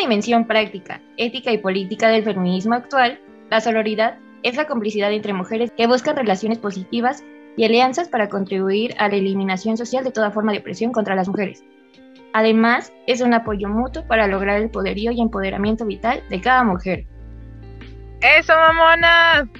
[0.00, 5.70] Dimensión práctica, ética y política del feminismo actual, la sororidad es la complicidad entre mujeres
[5.76, 7.22] que buscan relaciones positivas
[7.58, 11.28] y alianzas para contribuir a la eliminación social de toda forma de opresión contra las
[11.28, 11.62] mujeres.
[12.32, 17.04] Además, es un apoyo mutuo para lograr el poderío y empoderamiento vital de cada mujer.
[18.22, 19.50] ¡Eso, mamona!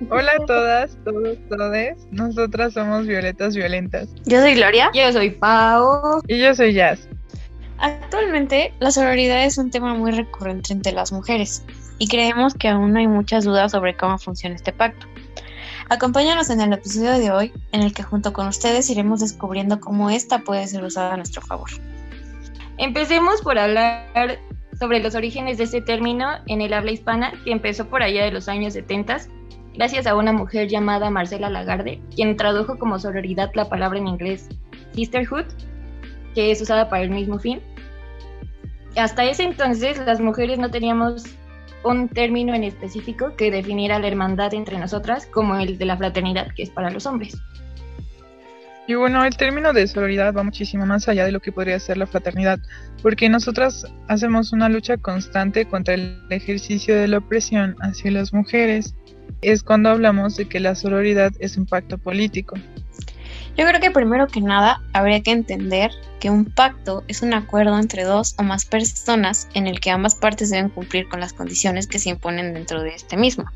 [0.10, 2.06] Hola a todas, todos, todes.
[2.10, 4.10] Nosotras somos Violetas Violentas.
[4.26, 4.90] Yo soy Gloria.
[4.92, 6.20] Yo soy Pau.
[6.28, 7.08] Y yo soy Jazz.
[7.78, 11.64] Actualmente, la sororidad es un tema muy recurrente entre las mujeres
[11.98, 15.06] y creemos que aún hay muchas dudas sobre cómo funciona este pacto.
[15.88, 20.10] Acompáñanos en el episodio de hoy, en el que junto con ustedes iremos descubriendo cómo
[20.10, 21.70] esta puede ser usada a nuestro favor.
[22.78, 24.38] Empecemos por hablar
[24.78, 28.32] sobre los orígenes de este término en el habla hispana, que empezó por allá de
[28.32, 29.18] los años 70,
[29.74, 34.48] gracias a una mujer llamada Marcela Lagarde, quien tradujo como sororidad la palabra en inglés
[34.92, 35.44] sisterhood,
[36.36, 37.60] que es usada para el mismo fin.
[38.94, 41.24] Hasta ese entonces las mujeres no teníamos
[41.82, 46.48] un término en específico que definiera la hermandad entre nosotras, como el de la fraternidad,
[46.54, 47.38] que es para los hombres.
[48.86, 51.96] Y bueno, el término de sororidad va muchísimo más allá de lo que podría ser
[51.96, 52.60] la fraternidad,
[53.02, 58.94] porque nosotras hacemos una lucha constante contra el ejercicio de la opresión hacia las mujeres.
[59.40, 62.56] Es cuando hablamos de que la sororidad es un pacto político.
[63.56, 67.78] Yo creo que primero que nada habría que entender que un pacto es un acuerdo
[67.78, 71.86] entre dos o más personas en el que ambas partes deben cumplir con las condiciones
[71.86, 73.46] que se imponen dentro de este mismo.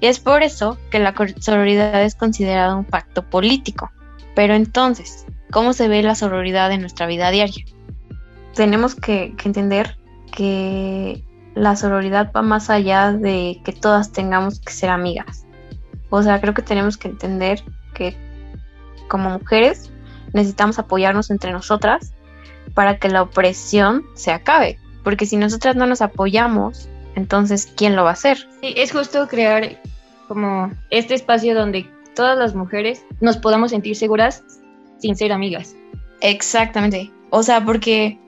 [0.00, 3.90] Y es por eso que la sororidad es considerada un pacto político.
[4.34, 7.64] Pero entonces, ¿cómo se ve la sororidad en nuestra vida diaria?
[8.54, 9.96] Tenemos que, entender
[10.30, 15.46] que la sororidad va más allá de que todas tengamos que ser amigas.
[16.10, 18.16] O sea, creo que tenemos que entender que
[19.08, 19.90] como mujeres
[20.32, 22.12] necesitamos apoyarnos entre nosotras
[22.74, 24.78] para que la opresión se acabe.
[25.02, 28.46] Porque si nosotras no nos apoyamos, entonces, ¿quién lo va a hacer?
[28.60, 29.80] Sí, es justo crear
[30.28, 34.44] como este espacio donde todas las mujeres nos podamos sentir seguras
[34.98, 35.74] sin ser amigas.
[36.20, 37.10] Exactamente.
[37.30, 38.18] O sea, porque,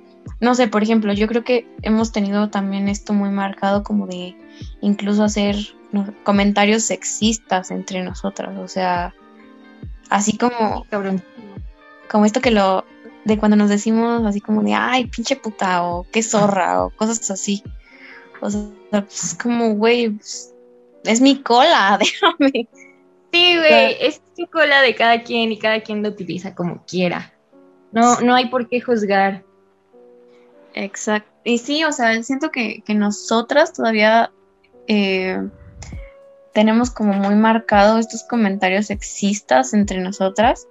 [0.40, 4.36] no sé, por ejemplo, yo creo que hemos tenido también esto muy marcado como de
[4.80, 5.56] incluso hacer
[6.24, 8.56] comentarios sexistas entre nosotras.
[8.58, 9.14] O sea,
[10.10, 10.84] así como...
[10.90, 11.22] Cabrón.
[12.10, 12.84] Como esto que lo...
[13.24, 17.30] De cuando nos decimos así como de, ay, pinche puta, o qué zorra, o cosas
[17.30, 17.62] así.
[18.40, 20.54] O sea, pues como, güey, pues,
[21.04, 22.68] es mi cola, déjame.
[23.32, 27.32] Sí, güey, es tu cola de cada quien y cada quien lo utiliza como quiera.
[27.92, 29.44] No, no hay por qué juzgar.
[30.74, 31.30] Exacto.
[31.44, 34.32] Y sí, o sea, siento que, nosotras todavía
[34.86, 35.48] eh,
[36.52, 40.66] tenemos como muy marcado estos comentarios sexistas entre nosotras.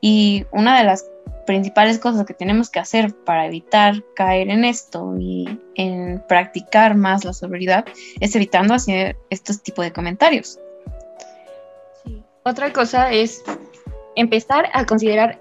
[0.00, 1.10] Y una de las
[1.46, 7.24] principales cosas que tenemos que hacer para evitar caer en esto y en practicar más
[7.24, 7.84] la sobriedad
[8.20, 10.58] es evitando hacer estos tipos de comentarios.
[12.44, 13.42] Otra cosa es
[14.16, 15.40] empezar a considerar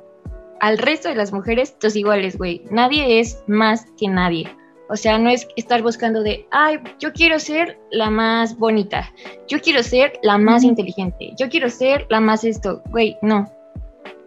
[0.62, 2.62] al resto de las mujeres tus iguales, güey.
[2.72, 4.50] Nadie es más que nadie.
[4.90, 9.12] O sea, no es estar buscando de, ay, yo quiero ser la más bonita,
[9.48, 13.50] yo quiero ser la más inteligente, yo quiero ser la más esto, güey, no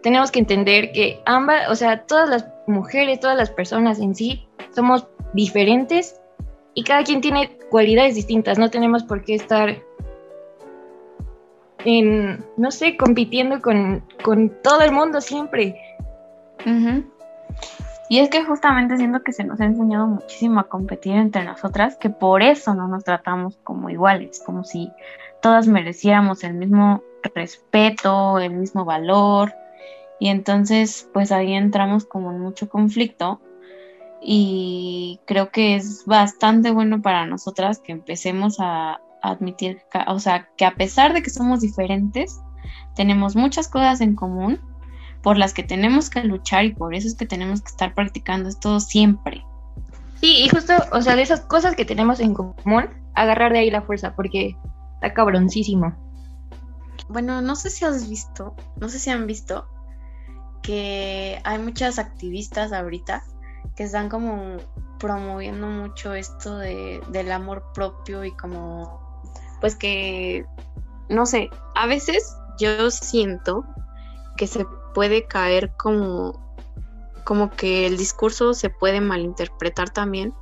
[0.07, 4.47] tenemos que entender que ambas, o sea, todas las mujeres, todas las personas en sí,
[4.73, 6.21] somos diferentes
[6.73, 8.57] y cada quien tiene cualidades distintas.
[8.57, 9.77] No tenemos por qué estar
[11.85, 14.03] en, no sé, compitiendo con,
[14.63, 15.75] todo el mundo siempre.
[18.09, 21.97] Y es que justamente siento que se nos ha enseñado muchísimo a competir entre nosotras,
[21.97, 24.91] que por eso no nos tratamos como iguales, como si
[25.41, 27.03] todas mereciéramos el mismo
[27.35, 29.53] respeto, el mismo valor,
[30.19, 33.39] y entonces, pues ahí entramos como en mucho conflicto.
[34.21, 40.65] Y creo que es bastante bueno para nosotras que empecemos a admitir, o sea, que
[40.65, 42.41] a pesar de que somos diferentes,
[42.95, 44.59] tenemos muchas cosas en común
[45.27, 48.47] por las que tenemos que luchar y por eso es que tenemos que estar practicando
[48.47, 49.43] esto siempre.
[50.21, 53.69] Sí, y justo, o sea, de esas cosas que tenemos en común, agarrar de ahí
[53.69, 54.55] la fuerza, porque
[54.93, 55.93] está cabroncísimo.
[57.09, 59.67] Bueno, no sé si has visto, no sé si han visto,
[60.61, 63.25] que hay muchas activistas ahorita
[63.75, 64.55] que están como
[64.97, 69.21] promoviendo mucho esto de, del amor propio y como,
[69.59, 70.45] pues que,
[71.09, 73.65] no sé, a veces yo siento
[74.37, 74.65] que se
[74.97, 76.33] puede caer como,
[77.23, 80.33] como que el discurso se puede malinterpretar también,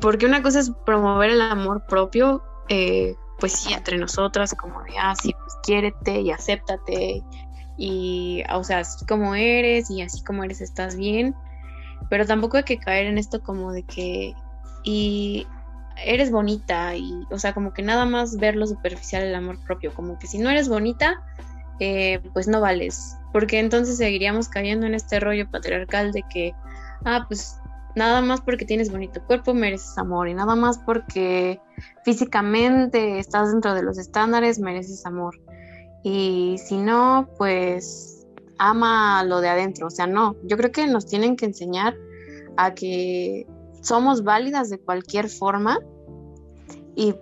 [0.00, 4.92] porque una cosa es promover el amor propio, eh, pues sí, entre nosotras, como de,
[5.00, 7.24] ah, sí, pues quiérete y acéptate
[7.76, 11.34] y, o sea, así como eres y así como eres estás bien.
[12.08, 14.32] pero tampoco hay que caer en esto como de que
[14.84, 15.44] y
[16.04, 19.92] eres bonita y, o sea, como que nada más ver lo superficial el amor propio,
[19.92, 21.20] como que si no eres bonita,
[21.80, 26.54] eh, pues no vales, porque entonces seguiríamos cayendo en este rollo patriarcal de que,
[27.04, 27.58] ah, pues
[27.96, 31.60] nada más porque tienes bonito cuerpo mereces amor y nada más porque
[32.04, 35.40] físicamente estás dentro de los estándares mereces amor.
[36.02, 38.26] Y si no, pues
[38.58, 41.96] ama lo de adentro, o sea, no, yo creo que nos tienen que enseñar
[42.56, 43.46] a que
[43.80, 45.78] somos válidas de cualquier forma
[46.94, 47.14] y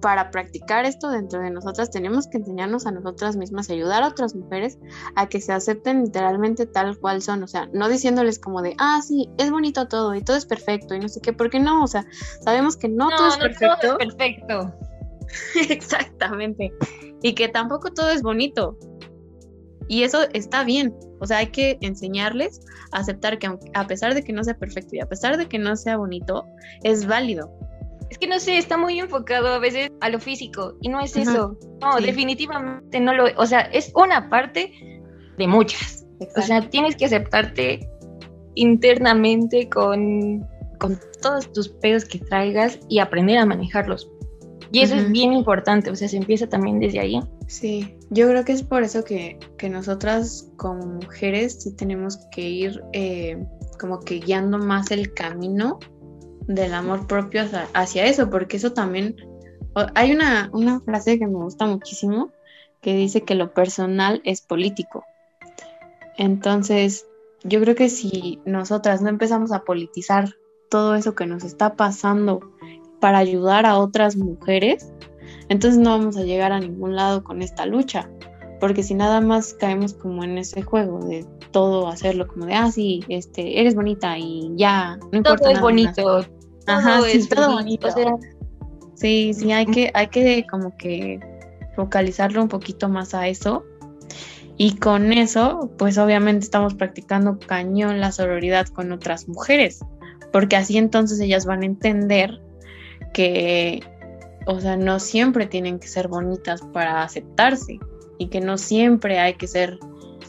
[0.00, 4.08] para practicar esto dentro de nosotras tenemos que enseñarnos a nosotras mismas y ayudar a
[4.08, 4.78] otras mujeres
[5.16, 9.00] a que se acepten literalmente tal cual son, o sea, no diciéndoles como de, ah,
[9.02, 11.86] sí, es bonito todo y todo es perfecto y no sé qué, porque no, o
[11.86, 12.06] sea,
[12.42, 13.76] sabemos que no, todo es perfecto.
[13.80, 14.74] Todo es perfecto.
[15.68, 16.72] Exactamente.
[17.22, 18.78] Y que tampoco todo es bonito.
[19.88, 20.94] Y eso está bien.
[21.20, 22.60] O sea, hay que enseñarles
[22.92, 25.58] a aceptar que a pesar de que no sea perfecto y a pesar de que
[25.58, 26.46] no sea bonito,
[26.82, 27.50] es válido
[28.10, 31.16] es que no sé, está muy enfocado a veces a lo físico y no es
[31.16, 31.58] eso.
[31.80, 34.72] No, definitivamente no lo, o sea, es una parte
[35.36, 36.06] de muchas.
[36.36, 37.88] O sea, tienes que aceptarte
[38.54, 40.46] internamente con,
[40.78, 44.10] con todos tus pedos que traigas y aprender a manejarlos.
[44.70, 47.20] Y eso es bien importante, o sea, se empieza también desde ahí.
[47.46, 52.42] Sí, yo creo que es por eso que, que nosotras como mujeres sí tenemos que
[52.42, 53.42] ir eh,
[53.80, 55.78] como que guiando más el camino
[56.48, 59.14] del amor propio hacia, eso, porque eso también,
[59.94, 62.32] hay una, una frase que me gusta muchísimo
[62.80, 65.04] que dice que lo personal es político.
[66.16, 67.06] Entonces,
[67.44, 70.34] yo creo que si nosotras no empezamos a politizar
[70.70, 72.40] todo eso que nos está pasando
[72.98, 74.92] para ayudar a otras mujeres,
[75.48, 78.10] entonces no vamos a llegar a ningún lado con esta lucha.
[78.60, 82.72] Porque si nada más caemos como en ese juego de todo hacerlo como de, ah,
[82.72, 85.44] sí, este, eres bonita y ya, no importa.
[85.44, 86.24] Todo es bonito,
[86.68, 87.88] Ajá, sí, todo bonito.
[88.94, 91.20] sí, sí, hay que, hay que como que
[91.76, 93.64] focalizarlo un poquito más a eso.
[94.56, 99.84] Y con eso, pues obviamente estamos practicando cañón la sororidad con otras mujeres,
[100.32, 102.40] porque así entonces ellas van a entender
[103.14, 103.80] que,
[104.46, 107.78] o sea, no siempre tienen que ser bonitas para aceptarse
[108.18, 109.78] y que no siempre hay que ser,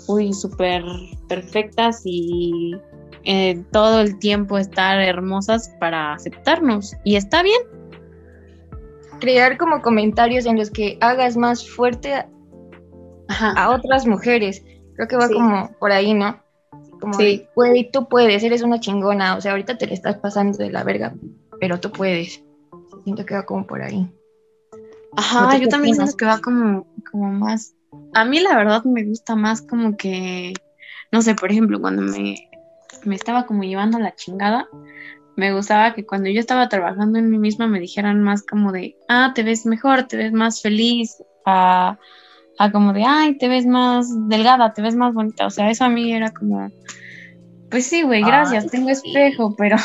[0.08, 0.84] uy, súper
[1.28, 2.76] perfectas y
[3.24, 6.96] eh, todo el tiempo estar hermosas para aceptarnos.
[7.04, 7.62] Y está bien.
[9.20, 12.14] Crear como comentarios en los que hagas más fuerte
[13.28, 14.64] a, otras mujeres.
[14.96, 16.42] Creo que va como por ahí, ¿no?
[17.00, 17.48] Como sí.
[17.56, 19.36] güey, tú puedes, eres una chingona.
[19.36, 21.14] O sea, ahorita te le estás pasando de la verga,
[21.60, 22.44] pero tú puedes.
[23.04, 24.10] Siento que va como por ahí.
[25.16, 27.74] Ajá, yo también siento que va como, como más.
[28.14, 30.54] A mí la verdad me gusta más como que,
[31.12, 32.49] no sé, por ejemplo, cuando me
[33.06, 34.68] me estaba como llevando la chingada,
[35.36, 38.98] me gustaba que cuando yo estaba trabajando en mí misma me dijeran más como de,
[39.08, 41.98] ah, te ves mejor, te ves más feliz, a,
[42.72, 45.46] como de, ay, te ves más delgada, te ves más bonita.
[45.46, 46.70] O sea, eso a mí era como,
[47.72, 49.78] pues sí, güey, gracias, tengo espejo, pero...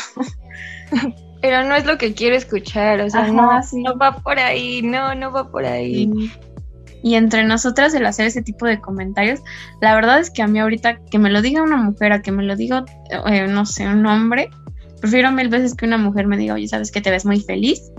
[1.41, 5.13] pero no es lo que quiero escuchar, o sea, no, no va por ahí, no,
[5.13, 6.09] no va por ahí
[7.05, 9.39] y entre nosotras el hacer ese tipo de comentarios,
[9.79, 12.31] la verdad es que a mí ahorita que me lo diga una mujer, a que
[12.31, 12.83] me lo diga,
[13.27, 14.49] eh, no sé, un hombre,
[15.01, 17.91] prefiero mil veces que una mujer me diga, oye, ¿sabes que te ves muy feliz?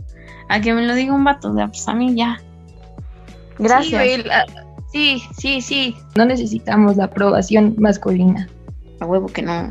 [0.48, 2.40] A que me lo diga un vato, de, pues a mí ya.
[3.60, 4.24] Gracias.
[4.90, 8.48] Sí, sí, sí, No necesitamos la aprobación masculina.
[8.98, 9.70] A huevo que no.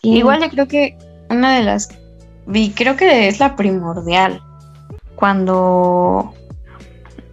[0.00, 0.96] Igual yo creo que
[1.28, 1.90] una de las,
[2.46, 4.40] vi, creo que es la primordial.
[5.14, 6.32] Cuando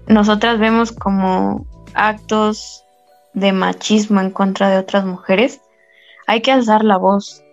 [0.07, 2.83] nosotras vemos como actos
[3.33, 5.62] de machismo en contra de otras mujeres,
[6.27, 7.43] hay que alzar la voz.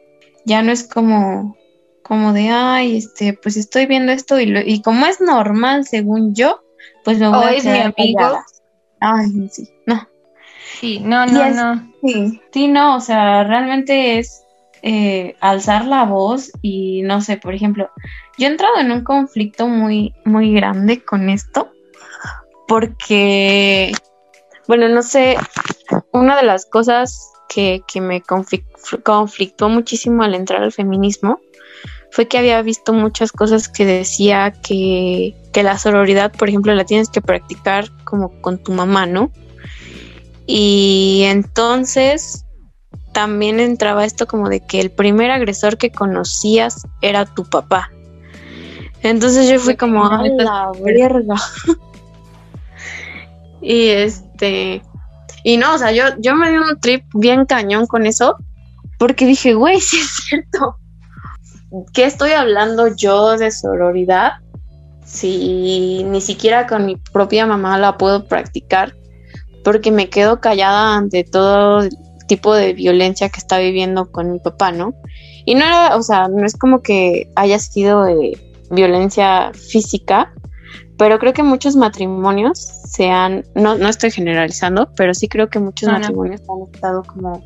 [0.44, 1.56] Ya no es como,
[2.02, 6.61] como de, ay, este, pues estoy viendo esto y, y como es normal según yo,
[7.04, 8.40] pues me voy a es mi amigo.
[9.00, 10.09] Ay, sí, no.
[10.80, 11.92] Sí, no, no, no.
[12.02, 14.44] Sí, sí, no, o sea, realmente es
[14.82, 17.90] eh, alzar la voz y no sé, por ejemplo,
[18.38, 21.72] yo he entrado en un conflicto muy, muy grande con esto
[22.69, 23.92] porque,
[24.69, 25.37] bueno, no sé,
[26.12, 31.40] una de las cosas que, me conflictó muchísimo al entrar al feminismo
[32.11, 36.85] fue que había visto muchas cosas que decía que, que la sororidad, por ejemplo, la
[36.85, 39.31] tienes que practicar como con tu mamá, ¿no?
[40.47, 42.45] Y entonces
[43.12, 47.90] también entraba esto como de que el primer agresor que conocías era tu papá.
[49.02, 51.37] Entonces yo fui como, a la verga.
[53.62, 54.83] Y este,
[55.45, 58.37] y no, o sea, yo, yo me di un trip bien cañón con eso,
[58.99, 60.76] porque dije, güey, sí es cierto.
[61.95, 64.33] ¿Qué estoy hablando yo de sororidad?
[65.04, 68.95] Si ni siquiera con mi propia mamá la puedo practicar,
[69.64, 71.88] porque me quedo callada ante todo
[72.28, 74.95] tipo de violencia que está viviendo con mi papá, ¿no?
[75.45, 78.38] Y no era, o sea, no es como que haya sido de
[78.71, 80.33] violencia física,
[81.02, 85.59] pero creo que muchos matrimonios se han, no, no estoy generalizando, pero sí creo que
[85.59, 87.44] muchos matrimonios han estado como,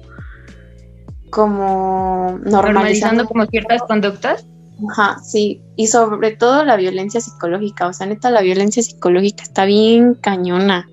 [1.30, 4.44] como normalizando, normalizando como ciertas conductas.
[4.90, 9.64] Ajá, sí, y sobre todo la violencia psicológica, o sea, neta, la violencia psicológica está
[9.64, 10.86] bien cañona.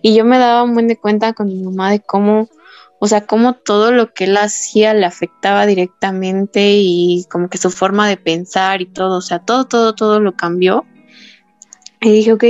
[0.00, 2.48] Y yo me daba un buen de cuenta con mi mamá de cómo,
[3.00, 7.70] o sea, cómo todo lo que él hacía le afectaba directamente y como que su
[7.70, 10.86] forma de pensar y todo, o sea, todo, todo, todo lo cambió.
[12.02, 12.44] Y dije, ok,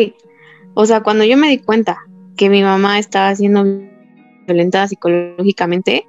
[0.74, 1.98] o sea, cuando yo me di cuenta
[2.36, 3.64] que mi mamá estaba siendo
[4.46, 6.06] violentada psicológicamente,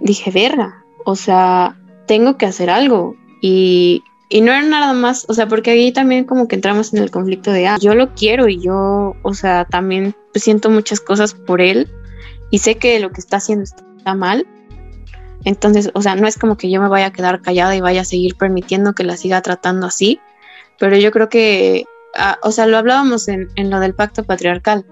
[0.00, 3.16] dije, verga, o sea, tengo que hacer algo.
[3.40, 7.02] Y, y no era nada más, o sea, porque ahí también como que entramos en
[7.02, 11.34] el conflicto de, ah, yo lo quiero y yo, o sea, también siento muchas cosas
[11.34, 11.90] por él
[12.50, 14.46] y sé que lo que está haciendo está mal.
[15.44, 18.02] Entonces, o sea, no es como que yo me vaya a quedar callada y vaya
[18.02, 20.20] a seguir permitiendo que la siga tratando así,
[20.78, 24.84] pero yo creo que Ah, o sea, lo hablábamos en, lo del pacto patriarcal.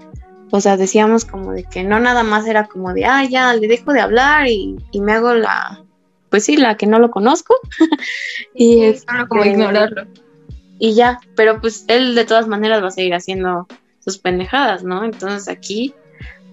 [0.50, 3.68] O sea, decíamos como de que no nada más era como de, ah, ya, le
[3.68, 5.84] dejo de hablar y, me hago la,
[6.28, 7.54] pues sí, la que no lo conozco.
[8.54, 10.06] y es como este, ignorarlo.
[10.78, 13.68] Y ya, pero pues él de todas maneras va a seguir haciendo
[14.02, 15.04] sus pendejadas, ¿no?
[15.04, 15.94] Entonces aquí,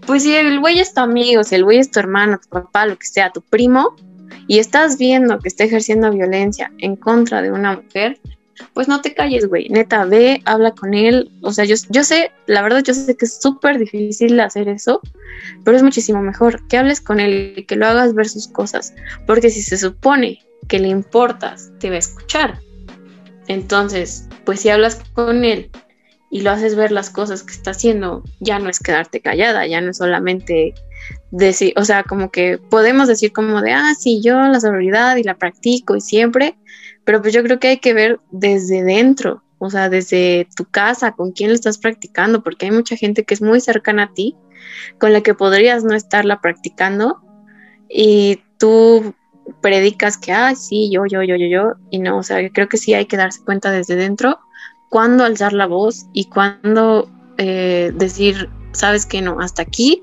[0.05, 2.86] pues si el güey es tu amigo, si el güey es tu hermano, tu papá,
[2.86, 3.95] lo que sea, tu primo,
[4.47, 8.19] y estás viendo que está ejerciendo violencia en contra de una mujer,
[8.74, 9.70] pues no te calles, güey.
[9.70, 11.32] Neta, ve, habla con él.
[11.42, 15.02] O sea, yo, yo sé, la verdad, yo sé que es súper difícil hacer eso,
[15.64, 18.94] pero es muchísimo mejor que hables con él y que lo hagas ver sus cosas.
[19.26, 22.60] Porque si se supone que le importas, te va a escuchar.
[23.48, 25.72] Entonces, pues si hablas con él
[26.30, 29.80] y lo haces ver las cosas que está haciendo, ya no es quedarte callada, ya
[29.80, 30.74] no es solamente
[31.32, 35.24] decir, o sea, como que podemos decir como de, ah, sí, yo la sororidad y
[35.24, 36.58] la practico y siempre,
[37.08, 41.14] pero pues yo creo que hay que ver desde dentro, o sea, desde tu casa,
[41.14, 44.36] con quién lo estás practicando, porque hay mucha gente que es muy cercana a ti,
[45.00, 47.22] con la que podrías no estarla practicando
[47.90, 49.16] y tú
[49.62, 52.68] predicas que, ah, sí, yo, yo, yo, yo, yo, y no, o sea, yo creo
[52.68, 54.40] que sí hay que darse cuenta desde dentro
[54.90, 60.02] cuándo alzar la voz y cuándo eh, decir, sabes que no, hasta aquí,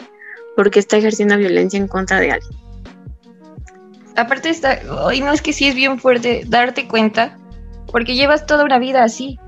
[0.57, 2.63] porque está ejerciendo violencia en contra de alguien
[4.16, 7.38] aparte está, hoy no es que sí es bien fuerte darte cuenta,
[7.90, 9.38] porque llevas toda una vida así.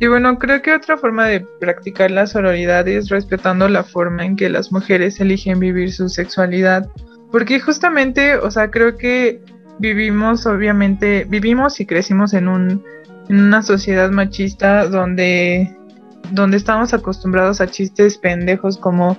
[0.00, 4.36] Y bueno, creo que otra forma de practicar la sororidad es respetando la forma en
[4.36, 6.88] que las mujeres eligen vivir su sexualidad.
[7.30, 9.40] Porque justamente, o sea, creo que
[9.78, 12.84] vivimos, obviamente, vivimos y crecimos en, un,
[13.28, 15.74] en una sociedad machista donde,
[16.32, 19.16] donde estamos acostumbrados a chistes pendejos como,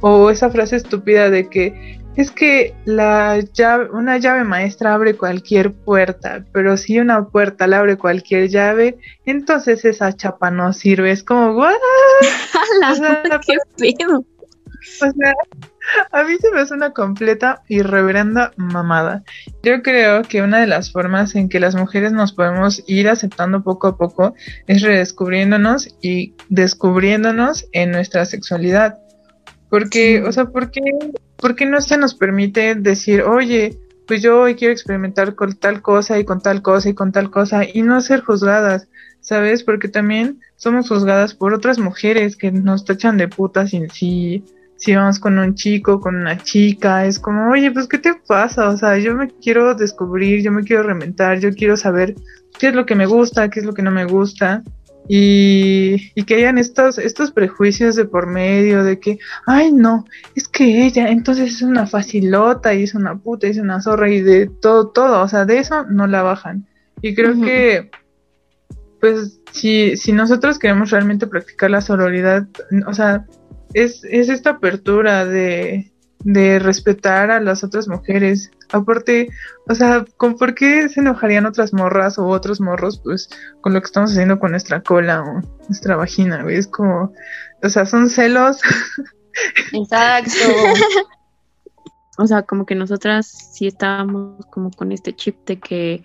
[0.00, 5.72] o esa frase estúpida de que es que la llave, una llave maestra abre cualquier
[5.72, 11.10] puerta, pero si una puerta la abre cualquier llave, entonces esa chapa no sirve.
[11.10, 11.74] Es como, ¿what?
[13.46, 14.24] ¿Qué pedo?
[15.02, 15.34] O sea,
[16.12, 19.22] a mí se me hace una completa y reverenda mamada.
[19.62, 23.62] Yo creo que una de las formas en que las mujeres nos podemos ir aceptando
[23.62, 24.34] poco a poco
[24.66, 28.98] es redescubriéndonos y descubriéndonos en nuestra sexualidad.
[29.68, 30.82] Porque, o sea, ¿por qué
[31.36, 35.82] ¿por qué no se nos permite decir, oye, pues yo hoy quiero experimentar con tal
[35.82, 38.88] cosa y con tal cosa y con tal cosa y no ser juzgadas,
[39.20, 39.64] ¿sabes?
[39.64, 44.44] Porque también somos juzgadas por otras mujeres que nos tachan de putas si, si,
[44.76, 48.68] si vamos con un chico, con una chica, es como, oye, pues ¿qué te pasa?
[48.68, 52.14] O sea, yo me quiero descubrir, yo me quiero reventar, yo quiero saber
[52.58, 54.62] qué es lo que me gusta, qué es lo que no me gusta
[55.08, 60.48] y, y, que hayan estos, estos prejuicios de por medio de que, ay no, es
[60.48, 64.20] que ella entonces es una facilota y es una puta y es una zorra y
[64.20, 66.66] de todo, todo, o sea, de eso no la bajan.
[67.02, 67.90] Y creo que,
[69.00, 72.48] pues, si, si nosotros queremos realmente practicar la sororidad,
[72.86, 73.26] o sea,
[73.74, 75.92] es, es esta apertura de,
[76.26, 78.50] de respetar a las otras mujeres.
[78.72, 79.28] Aparte,
[79.68, 83.30] o sea, ¿con por qué se enojarían otras morras o otros morros, pues,
[83.60, 86.44] con lo que estamos haciendo con nuestra cola o nuestra vagina?
[86.48, 87.12] Es como,
[87.62, 88.60] o sea, son celos.
[89.72, 90.32] Exacto.
[92.18, 96.04] o sea, como que nosotras sí estábamos como con este chip de que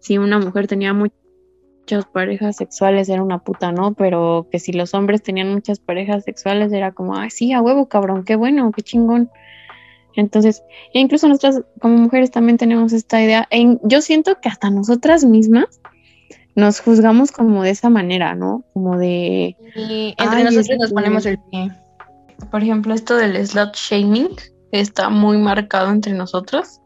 [0.00, 3.94] si una mujer tenía muchas parejas sexuales era una puta, ¿no?
[3.94, 7.88] Pero que si los hombres tenían muchas parejas sexuales era como, ay, sí, a huevo,
[7.88, 9.30] cabrón, qué bueno, qué chingón.
[10.16, 13.48] Entonces, e incluso nosotras como mujeres también tenemos esta idea.
[13.82, 15.80] Yo siento que hasta nosotras mismas
[16.54, 18.64] nos juzgamos como de esa manera, ¿no?
[18.72, 19.56] Como de...
[19.76, 21.70] Y entre nosotros nos ponemos el pie.
[22.50, 24.30] Por ejemplo, esto del slot shaming
[24.72, 26.80] está muy marcado entre nosotros.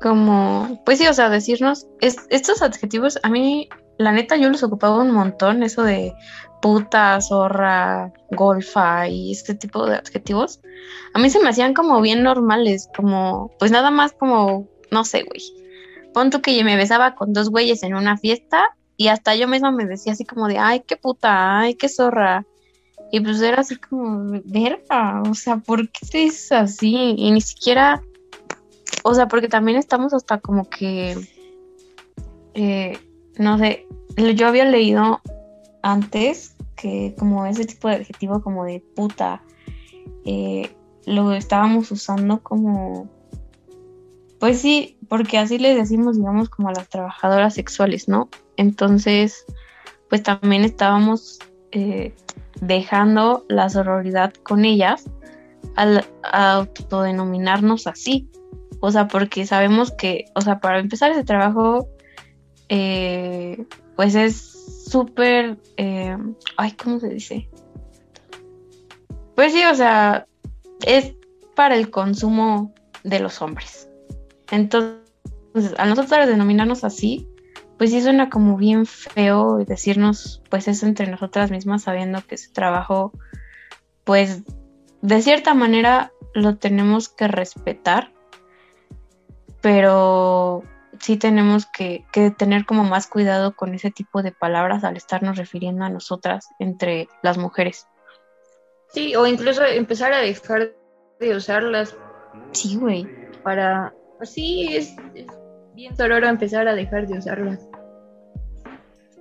[0.00, 3.68] Como, pues sí, o sea, decirnos, estos adjetivos, a mí,
[3.98, 6.14] la neta, yo los ocupaba un montón, eso de
[6.64, 10.60] puta, zorra, golfa y este tipo de adjetivos.
[11.12, 15.24] A mí se me hacían como bien normales, como, pues nada más como, no sé,
[15.24, 15.42] güey.
[16.14, 18.64] Pon tú que yo me besaba con dos güeyes en una fiesta
[18.96, 22.46] y hasta yo misma me decía así como de, ay, qué puta, ay, qué zorra.
[23.12, 27.14] Y pues era así como, verga, o sea, ¿por qué te dices así?
[27.18, 28.00] Y ni siquiera,
[29.02, 31.28] o sea, porque también estamos hasta como que,
[32.54, 32.98] eh,
[33.36, 33.86] no sé,
[34.34, 35.20] yo había leído
[35.82, 39.42] antes que como ese tipo de adjetivo como de puta,
[40.24, 40.74] eh,
[41.06, 43.08] lo estábamos usando como,
[44.38, 48.28] pues sí, porque así le decimos, digamos, como a las trabajadoras sexuales, ¿no?
[48.56, 49.44] Entonces,
[50.08, 51.38] pues también estábamos
[51.72, 52.14] eh,
[52.60, 55.10] dejando la sororidad con ellas
[55.76, 58.28] al autodenominarnos así.
[58.80, 61.88] O sea, porque sabemos que, o sea, para empezar ese trabajo,
[62.68, 63.64] eh,
[63.96, 64.53] pues es
[64.88, 66.16] súper, eh,
[66.56, 67.48] ay, ¿cómo se dice?
[69.34, 70.26] Pues sí, o sea,
[70.86, 71.14] es
[71.54, 73.88] para el consumo de los hombres.
[74.50, 75.02] Entonces,
[75.78, 77.28] a nosotros denominarnos así,
[77.78, 82.50] pues sí suena como bien feo decirnos pues eso entre nosotras mismas sabiendo que ese
[82.52, 83.12] trabajo
[84.04, 84.42] pues
[85.02, 88.12] de cierta manera lo tenemos que respetar
[89.60, 90.62] pero
[91.04, 95.36] sí tenemos que, que, tener como más cuidado con ese tipo de palabras al estarnos
[95.36, 97.86] refiriendo a nosotras entre las mujeres.
[98.88, 100.72] Sí, o incluso empezar a dejar
[101.20, 101.94] de usarlas.
[102.52, 103.06] Sí, güey.
[103.42, 103.92] Para...
[104.22, 104.96] Sí, es,
[105.74, 107.68] bien sororo empezar a dejar de usarlas.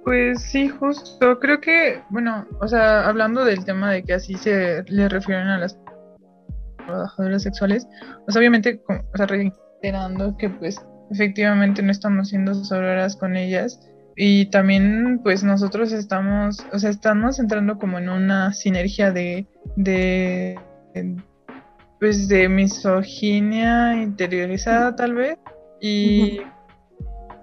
[0.05, 1.37] Pues sí, justo.
[1.39, 5.57] Creo que, bueno, o sea, hablando del tema de que así se le refieren a
[5.57, 5.77] las
[6.77, 7.85] trabajadoras sexuales,
[8.23, 10.79] pues obviamente, o sea, reiterando que pues
[11.11, 13.79] efectivamente no estamos siendo sororas con ellas.
[14.15, 20.59] Y también pues nosotros estamos, o sea, estamos entrando como en una sinergia de, de
[22.03, 25.37] pues de misoginia interiorizada tal vez.
[25.79, 26.41] Y,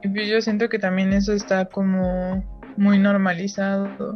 [0.03, 2.45] pues, yo siento que también eso está como
[2.77, 4.15] muy normalizado.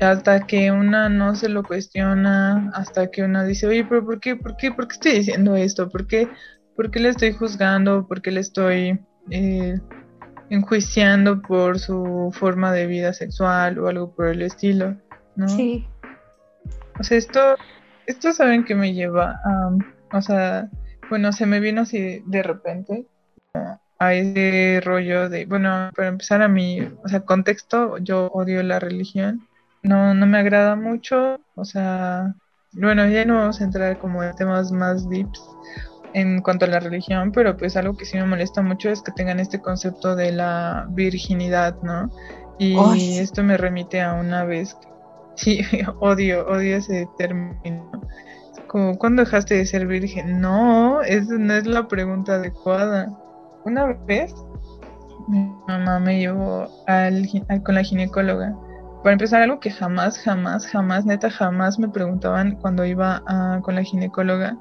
[0.00, 4.36] Hasta que una no se lo cuestiona, hasta que una dice, oye, pero ¿por qué,
[4.36, 5.88] por qué, por qué estoy diciendo esto?
[5.88, 6.28] ¿Por qué,
[6.76, 8.06] por qué le estoy juzgando?
[8.06, 8.98] ¿Por qué le estoy
[9.30, 9.78] eh,
[10.50, 14.96] enjuiciando por su forma de vida sexual o algo por el estilo?
[15.36, 15.48] ¿no?
[15.48, 15.86] Sí.
[16.98, 17.56] O sea, esto,
[18.06, 19.70] esto saben que me lleva a,
[20.16, 20.68] o sea,
[21.10, 23.06] bueno, se me vino así de repente
[23.98, 28.80] a ese rollo de, bueno, para empezar a mi, o sea, contexto, yo odio la
[28.80, 29.46] religión,
[29.82, 32.34] no, no me agrada mucho, o sea,
[32.72, 35.40] bueno, ya no vamos a entrar como en temas más deeps
[36.14, 39.12] en cuanto a la religión, pero pues algo que sí me molesta mucho es que
[39.12, 42.10] tengan este concepto de la virginidad, ¿no?
[42.58, 44.76] Y esto me remite a una vez,
[45.34, 45.60] sí,
[46.00, 47.90] odio, odio ese término.
[48.68, 50.40] Como, ¿cuándo dejaste de ser virgen?
[50.40, 53.08] No, esa no es la pregunta adecuada
[53.64, 54.34] una vez
[55.26, 57.26] mi mamá me llevó al,
[57.64, 58.54] con la ginecóloga.
[59.02, 63.22] Para empezar, algo que jamás, jamás, jamás, neta, jamás me preguntaban cuando iba
[63.62, 64.56] con la ginecóloga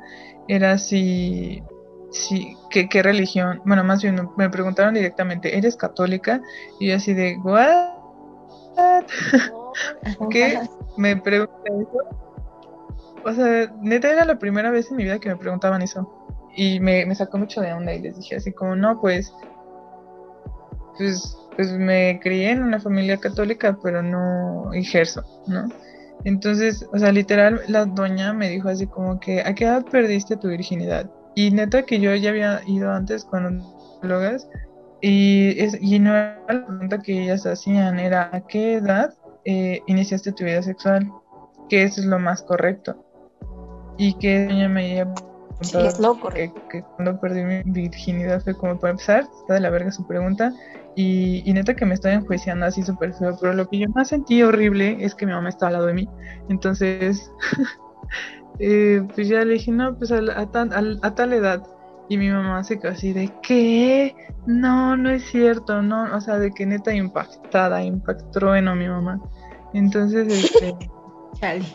[0.47, 1.63] era si,
[2.12, 6.41] si qué, qué religión, bueno, más bien me preguntaron directamente, ¿eres católica?
[6.79, 9.06] Y yo así de, ¿what?
[10.29, 10.60] ¿Qué?
[10.97, 11.99] Me pregunté eso.
[13.25, 16.23] O sea, neta era la primera vez en mi vida que me preguntaban eso
[16.56, 19.34] y me, me, sacó mucho de onda y les dije así como, no, pues,
[20.97, 25.69] pues, pues me crié en una familia católica, pero no ejerzo, ¿no?
[26.26, 30.38] Entonces, o sea, literal, la doña me dijo así como que, ¿a qué edad perdiste
[30.38, 31.10] tu virginidad?
[31.36, 33.63] Y neta que yo ya había ido antes con
[34.02, 34.47] drogas
[35.02, 39.82] y, es, y no era la pregunta que ellas hacían, era ¿a qué edad eh,
[39.88, 41.12] iniciaste tu vida sexual?
[41.67, 43.04] Que eso es lo más correcto.
[43.97, 45.06] Y que ella me
[45.62, 46.30] Sí, es loco.
[46.30, 46.52] Que,
[46.96, 50.54] cuando perdí mi virginidad fue como para empezar, está de la verga su pregunta.
[50.96, 54.44] Y, neta que me estoy enjuiciando así súper feo, pero lo que yo más sentí
[54.44, 56.10] horrible es que mi mamá estaba al lado de mí.
[56.50, 57.32] Entonces,
[58.60, 61.63] eh, pues ya le dije, no, pues a, a, tal edad.
[62.10, 64.16] Y mi mamá se quedó así de, ¿qué?
[64.46, 69.20] No, no es cierto, no, o sea, de que neta impactada, impactó en mi mamá.
[69.74, 70.76] Entonces, este...
[71.39, 71.66] Chale.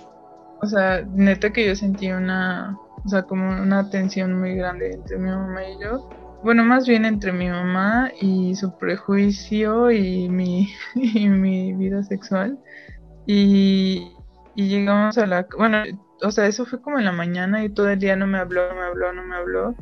[0.61, 5.19] O sea, neta que yo sentí una o sea, como una tensión muy grande entre
[5.19, 6.09] mi mamá y yo.
[6.43, 12.59] Bueno, más bien entre mi mamá y su prejuicio y mi, mi vida sexual.
[13.27, 14.13] Y,
[14.55, 15.47] y llegamos a la...
[15.57, 15.83] Bueno,
[16.23, 18.69] o sea, eso fue como en la mañana y todo el día no me habló,
[18.69, 19.75] no me habló, no me habló.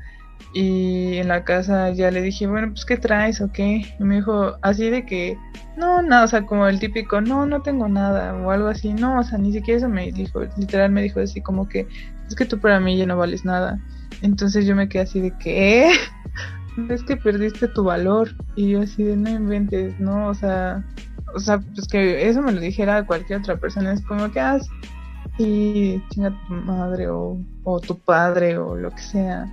[0.52, 3.82] Y en la casa ya le dije, bueno, pues ¿qué traes o qué?
[3.98, 5.36] Y me dijo así de que,
[5.76, 8.94] no, nada, o sea, como el típico, no, no tengo nada o algo así.
[8.94, 11.86] No, o sea, ni siquiera eso me dijo, literal me dijo así como que,
[12.28, 13.80] es que tú para mí ya no vales nada.
[14.22, 15.90] Entonces yo me quedé así de que, ¿eh?
[16.88, 18.30] es que perdiste tu valor.
[18.54, 20.28] Y yo así de, no inventes, ¿no?
[20.28, 20.84] O sea,
[21.34, 24.58] o sea, pues que eso me lo dijera cualquier otra persona, es como que, ah,
[25.36, 29.46] sí, chinga tu madre o, o tu padre o lo que sea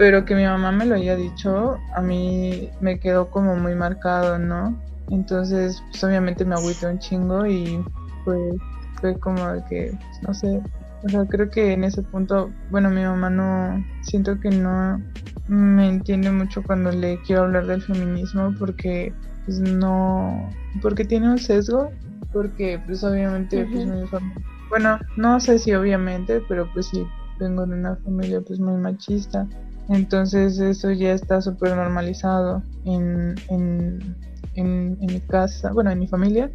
[0.00, 4.38] pero que mi mamá me lo haya dicho, a mí me quedó como muy marcado,
[4.38, 4.74] ¿no?
[5.10, 7.84] Entonces, pues obviamente me agüité un chingo y
[8.24, 8.54] pues
[8.98, 10.62] fue como que, pues, no sé,
[11.02, 15.00] o sea, creo que en ese punto, bueno, mi mamá no, siento que no
[15.48, 19.12] me entiende mucho cuando le quiero hablar del feminismo porque,
[19.44, 20.50] pues no,
[20.82, 21.90] porque tiene un sesgo,
[22.32, 27.04] porque pues obviamente, pues mi familia, bueno, no sé si obviamente, pero pues sí,
[27.38, 29.46] vengo de una familia pues muy machista
[29.90, 34.16] entonces eso ya está súper normalizado en, en,
[34.54, 36.48] en, mi casa, bueno, en mi familia.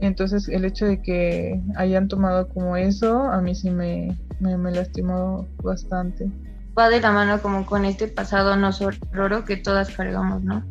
[0.00, 5.46] Entonces el hecho de que hayan tomado como eso, a mí sí me, me, lastimó
[5.62, 6.30] bastante.
[6.78, 8.70] Va de la mano como con este pasado no
[9.12, 10.64] raro que todas cargamos, ¿no?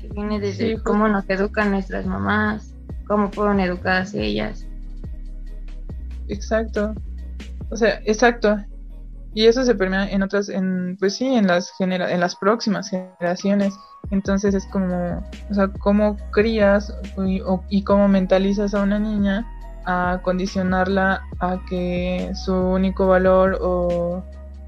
[0.00, 2.74] Que viene desde cómo nos educan nuestras mamás,
[3.08, 4.66] cómo fueron educadas ellas.
[6.28, 6.94] Exacto.
[7.70, 8.56] O sea, exacto.
[9.34, 12.90] Y eso se permea en otras, en, pues sí, en las, genera en las próximas
[12.90, 13.74] generaciones.
[14.10, 16.94] Entonces es como, o sea, cómo crías
[17.26, 19.46] y, y cómo mentalizas a una niña
[19.84, 24.22] a condicionarla a que su único valor o,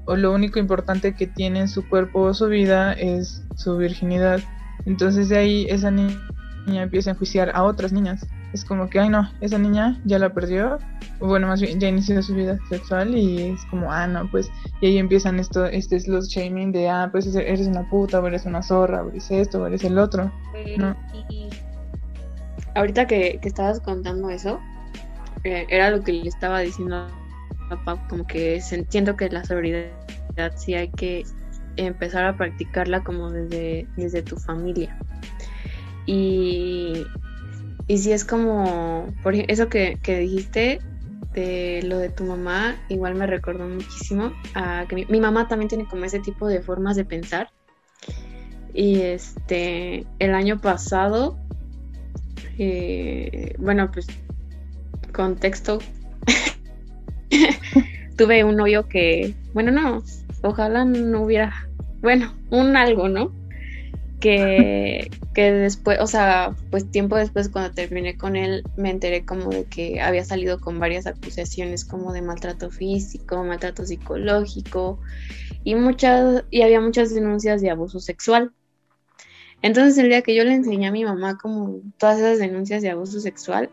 [0.05, 4.39] o, lo único importante que tiene en su cuerpo o su vida es su virginidad.
[4.85, 6.17] Entonces de ahí esa niña
[6.67, 10.33] empieza a enjuiciar a otras niñas es como que, ay no, esa niña ya la
[10.33, 10.77] perdió,
[11.19, 14.49] o bueno, más bien ya inició su vida sexual y es como, ah, no, pues,
[14.81, 18.27] y ahí empiezan esto, este es los shaming de, ah, pues eres una puta, o
[18.27, 20.31] eres una zorra, o eres esto, o eres el otro,
[20.77, 20.95] ¿no?
[22.75, 24.59] ahorita que, estabas contando eso,
[25.43, 27.09] eh, era lo que le estaba diciendo a
[27.69, 29.89] papá, como que siento que la seguridad
[30.55, 31.23] sí hay que
[31.75, 34.97] empezar a practicarla como desde, desde tu familia.
[36.05, 37.05] Y
[37.87, 40.79] y si es como, por eso que, dijiste
[41.33, 45.85] de lo de tu mamá, igual me recordó muchísimo a que mi, mamá también tiene
[45.87, 47.49] como ese tipo de formas de pensar.
[48.73, 51.37] Y este, el año pasado,
[52.57, 54.07] eh, bueno, pues
[55.11, 55.79] contexto,
[58.17, 60.03] tuve un novio que, bueno, no,
[60.41, 61.53] ojalá no hubiera,
[62.01, 63.42] bueno, un algo, ¿no?
[64.23, 69.49] Que, que después, o sea, pues tiempo después cuando terminé con él me enteré como
[69.49, 74.97] de que había salido con varias acusaciones como de maltrato físico, maltrato psicológico
[75.65, 78.53] y muchas y había muchas denuncias de abuso sexual.
[79.61, 82.91] Entonces el día que yo le enseñé a mi mamá como todas esas denuncias de
[82.91, 83.69] abuso sexual,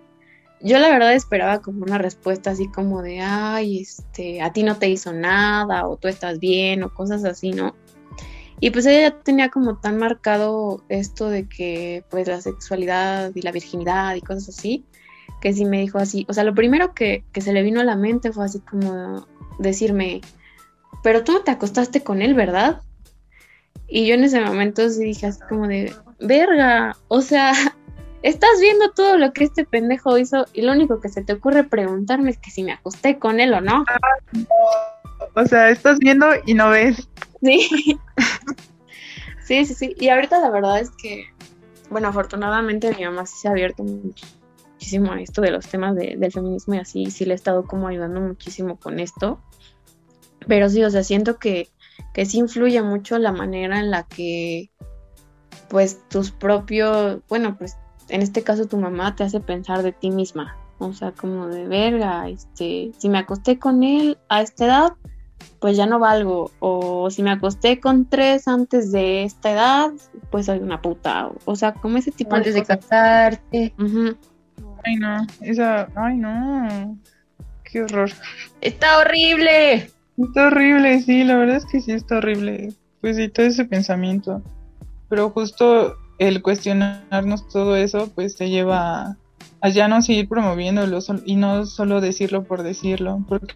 [0.60, 4.78] yo la verdad esperaba como una respuesta así como de, ay, este, a ti no
[4.78, 7.76] te hizo nada o tú estás bien o cosas así, ¿no?
[8.60, 13.40] Y pues ella ya tenía como tan marcado esto de que pues la sexualidad y
[13.40, 14.84] la virginidad y cosas así,
[15.40, 17.96] que sí me dijo así, o sea, lo primero que, se le vino a la
[17.96, 19.26] mente fue así como
[19.58, 20.20] decirme,
[21.02, 22.82] pero tú no te acostaste con él, ¿verdad?
[23.88, 27.52] Y yo en ese momento sí dije así como de, verga, o sea,
[28.22, 31.64] estás viendo todo lo que este pendejo hizo y lo único que se te ocurre
[31.64, 33.86] preguntarme es que si me acosté con él o no.
[35.34, 37.08] O sea, estás viendo y no ves.
[37.42, 37.98] Sí.
[39.44, 39.94] sí, sí, sí.
[39.98, 41.24] Y ahorita la verdad es que,
[41.90, 46.32] bueno, afortunadamente mi mamá sí se ha abierto muchísimo a esto de los temas del
[46.32, 49.40] feminismo y así, sí le he estado como ayudando muchísimo con esto.
[50.46, 51.68] Pero sí, o sea, siento que,
[52.14, 54.70] que sí influye mucho la manera en la que,
[55.68, 57.76] pues, tus propios, bueno, pues,
[58.08, 60.56] en este caso tu mamá te hace pensar de ti misma.
[60.78, 64.92] O sea, como de verga, este, si me acosté con él a esta edad,
[65.60, 66.50] pues ya no valgo.
[66.58, 69.90] O si me acosté con tres antes de esta edad,
[70.30, 71.30] pues soy una puta.
[71.44, 73.74] O, sea, como ese tipo antes de, casarte.
[74.84, 76.98] Ay, no, esa, ay, no.
[77.64, 78.10] Qué horror.
[78.60, 79.90] Está horrible.
[80.18, 82.72] Está horrible, sí, la verdad es que sí está horrible.
[83.00, 84.42] Pues sí, todo ese pensamiento.
[85.08, 89.16] Pero justo el cuestionarnos todo eso, pues te lleva
[89.62, 93.24] a ya no seguir promoviéndolo y no solo decirlo por decirlo.
[93.28, 93.54] Porque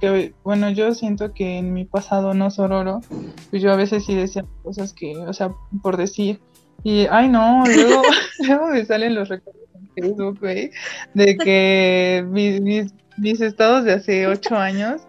[0.00, 3.00] que, bueno, yo siento que en mi pasado no sororo,
[3.50, 6.40] pues yo a veces sí decía cosas que, o sea, por decir,
[6.82, 8.02] y, ay no, luego,
[8.46, 10.70] luego me salen los recuerdos en Facebook, güey,
[11.14, 15.02] de que mis, mis, mis estados de hace ocho años,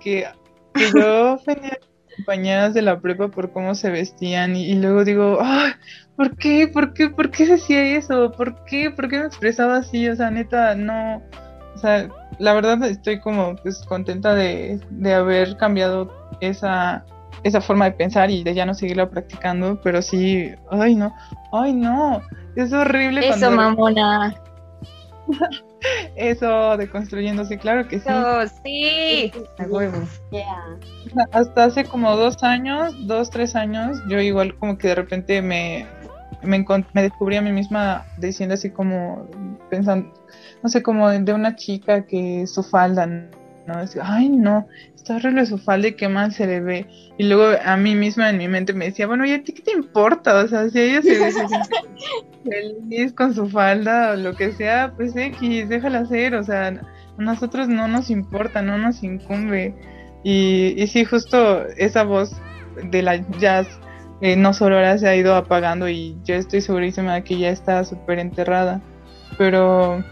[0.00, 0.26] que,
[0.74, 1.78] que yo ofendía
[2.16, 5.72] compañeras de la prepa por cómo se vestían y, luego digo, ay,
[6.16, 6.68] ¿por qué?
[6.68, 7.10] ¿Por qué?
[7.10, 8.32] ¿Por qué decía eso?
[8.32, 8.90] ¿Por qué?
[8.90, 10.08] ¿Por qué me expresaba así?
[10.08, 11.22] O sea, neta, no,
[11.76, 12.08] o sea,
[12.38, 16.10] la verdad estoy como pues contenta de, de haber cambiado
[16.40, 17.04] esa,
[17.42, 21.14] esa forma de pensar y de ya no seguirla practicando, pero sí, ay no,
[21.52, 22.22] ay no,
[22.56, 23.28] es horrible.
[23.28, 24.34] Eso, mamona.
[26.16, 28.08] Eso de construyéndose, claro que sí.
[28.64, 29.32] sí.
[31.32, 35.86] Hasta hace como dos años, dos, tres años, yo igual como que de repente me,
[36.42, 39.28] me, me descubrí a mí misma diciendo así como,
[39.68, 40.12] pensando,
[40.62, 43.80] no sé, como de una chica que su falda, ¿no?
[43.80, 46.86] Decía, ay, no, está horrible su falda y qué mal se le ve.
[47.18, 49.62] Y luego a mí misma en mi mente me decía, bueno, ¿y a ti qué
[49.62, 50.34] te importa?
[50.44, 51.32] O sea, si ella se ve
[52.44, 57.22] feliz con su falda o lo que sea, pues X, déjala hacer, o sea, a
[57.22, 59.74] nosotros no nos importa, no nos incumbe.
[60.24, 62.36] Y, y sí, justo esa voz
[62.90, 63.66] de la jazz
[64.20, 67.50] eh, no solo ahora se ha ido apagando y yo estoy segurísima de que ya
[67.50, 68.80] está súper enterrada.
[69.38, 70.02] Pero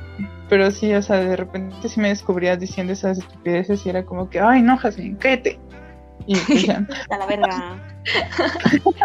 [0.48, 4.28] pero sí, o sea, de repente sí me descubrías diciendo esas estupideces y era como
[4.30, 5.58] que, ay, no, Jasmine, cállate.
[6.26, 6.68] Y pues
[7.10, 7.78] A la verga.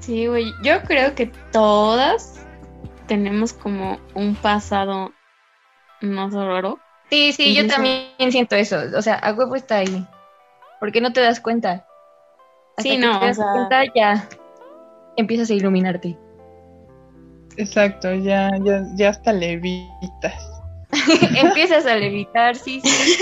[0.00, 2.46] sí, güey, yo creo que todas
[3.06, 5.12] tenemos como un pasado
[6.00, 6.78] no solo
[7.10, 8.76] Sí, sí, yo también siento eso.
[8.96, 10.06] O sea, a huevo está ahí.
[10.78, 11.86] ¿Por qué no te das cuenta?
[12.76, 13.18] sí, no.
[13.18, 14.28] Te das cuenta, ya
[15.16, 16.18] empiezas a iluminarte.
[17.58, 20.62] Exacto, ya, ya, ya hasta levitas.
[21.34, 23.18] Empiezas a levitar, sí, sí.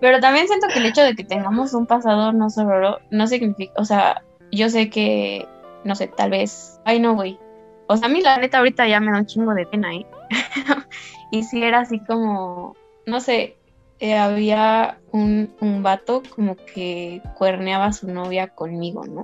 [0.00, 3.72] Pero también siento que el hecho de que tengamos un pasado no solo no significa,
[3.76, 5.48] o sea, yo sé que,
[5.84, 7.38] no sé, tal vez, ay no, güey.
[7.86, 10.06] O sea, a mí la neta ahorita ya me da un chingo de pena, ¿eh?
[11.30, 13.56] y si era así como, no sé,
[13.98, 19.22] eh, había un, un vato como que cuerneaba a su novia conmigo, ¿no?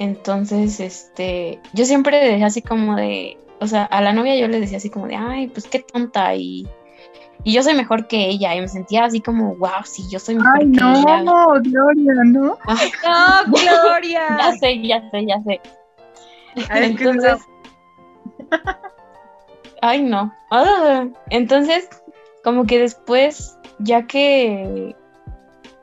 [0.00, 4.48] Entonces, este, yo siempre le decía así como de, o sea, a la novia yo
[4.48, 6.66] le decía así como de, ay, pues qué tonta y,
[7.44, 10.36] y yo soy mejor que ella y me sentía así como, wow, sí, yo soy
[10.36, 11.22] mejor ay, que no, ella.
[11.22, 12.58] no, Gloria, ¿no?
[12.66, 14.22] no, Gloria.
[14.38, 15.60] ya sé, ya sé, ya sé.
[16.70, 17.42] Entonces,
[19.82, 20.32] ay, no.
[20.50, 21.90] Ah, entonces,
[22.42, 24.96] como que después, ya que,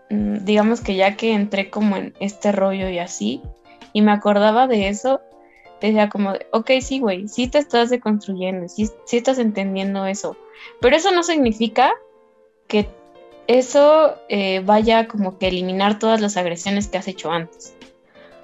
[0.09, 3.43] mm, digamos que ya que entré como en este rollo y así,
[3.97, 5.21] y me acordaba de eso,
[5.81, 10.37] decía como, de, ok, sí, güey, sí te estás deconstruyendo, sí, sí estás entendiendo eso,
[10.79, 11.95] pero eso no significa
[12.67, 12.87] que
[13.47, 17.75] eso eh, vaya como que eliminar todas las agresiones que has hecho antes.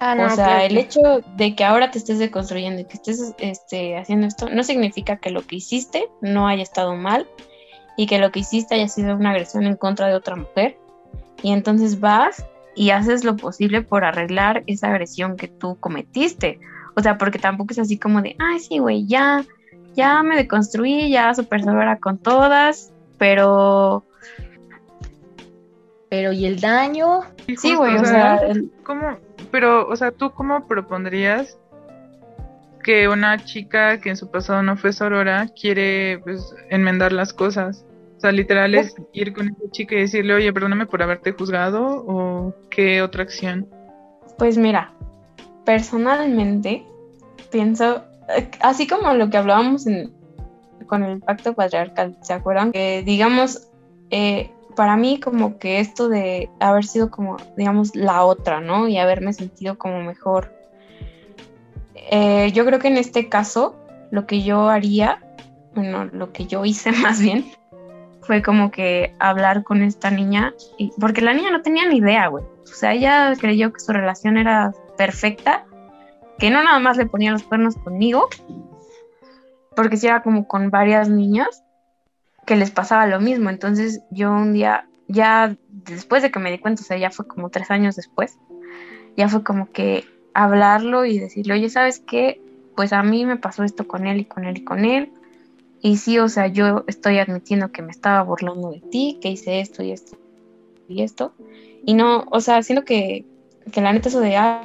[0.00, 1.00] Ah, no, o sea, claro el hecho
[1.36, 5.30] de que ahora te estés deconstruyendo y que estés este, haciendo esto, no significa que
[5.30, 7.28] lo que hiciste no haya estado mal
[7.96, 10.76] y que lo que hiciste haya sido una agresión en contra de otra mujer.
[11.44, 12.44] Y entonces vas
[12.76, 16.60] y haces lo posible por arreglar esa agresión que tú cometiste.
[16.96, 19.44] O sea, porque tampoco es así como de, ay, sí, güey, ya,
[19.94, 24.04] ya me deconstruí, ya super segura con todas, pero
[26.08, 27.22] Pero, ¿y el daño?
[27.48, 29.18] Y sí, güey, o sea, el- ¿Cómo?
[29.50, 31.58] Pero, o sea, ¿tú cómo propondrías
[32.84, 37.84] que una chica que en su pasado no fue sorora quiere pues, enmendar las cosas?
[38.24, 42.06] O sea, literal es ir con esa chica y decirle, oye, perdóname por haberte juzgado
[42.08, 43.68] o qué otra acción.
[44.38, 44.94] Pues mira,
[45.66, 46.86] personalmente
[47.52, 48.02] pienso,
[48.34, 50.10] eh, así como lo que hablábamos en-
[50.86, 52.72] con el pacto patriarcal, ¿se acuerdan?
[52.72, 53.68] Que digamos,
[54.08, 58.88] eh, para mí como que esto de haber sido como, digamos, la otra, ¿no?
[58.88, 60.50] Y haberme sentido como mejor.
[62.10, 63.76] Eh, yo creo que en este caso,
[64.10, 65.20] lo que yo haría,
[65.74, 67.44] bueno, lo que yo hice más bien,
[68.26, 72.28] fue como que hablar con esta niña, y, porque la niña no tenía ni idea,
[72.28, 72.44] güey.
[72.62, 75.64] O sea, ella creyó que su relación era perfecta,
[76.38, 78.28] que no nada más le ponía los cuernos conmigo,
[79.76, 81.62] porque si era como con varias niñas
[82.46, 83.50] que les pasaba lo mismo.
[83.50, 87.26] Entonces yo un día, ya después de que me di cuenta, o sea, ya fue
[87.26, 88.38] como tres años después,
[89.16, 92.40] ya fue como que hablarlo y decirle, oye, ¿sabes qué?
[92.76, 95.12] Pues a mí me pasó esto con él y con él y con él.
[95.84, 99.60] Y sí, o sea, yo estoy admitiendo que me estaba burlando de ti, que hice
[99.60, 100.16] esto y esto
[100.88, 101.34] y esto.
[101.84, 103.26] Y no, o sea, siento que,
[103.70, 104.64] que la neta eso de, ay,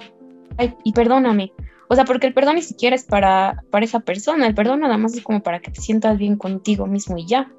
[0.86, 1.52] y perdóname.
[1.90, 4.98] O sea, porque el perdón ni siquiera es para, para esa persona, el perdón nada
[4.98, 7.52] más es como para que te sientas bien contigo mismo y ya.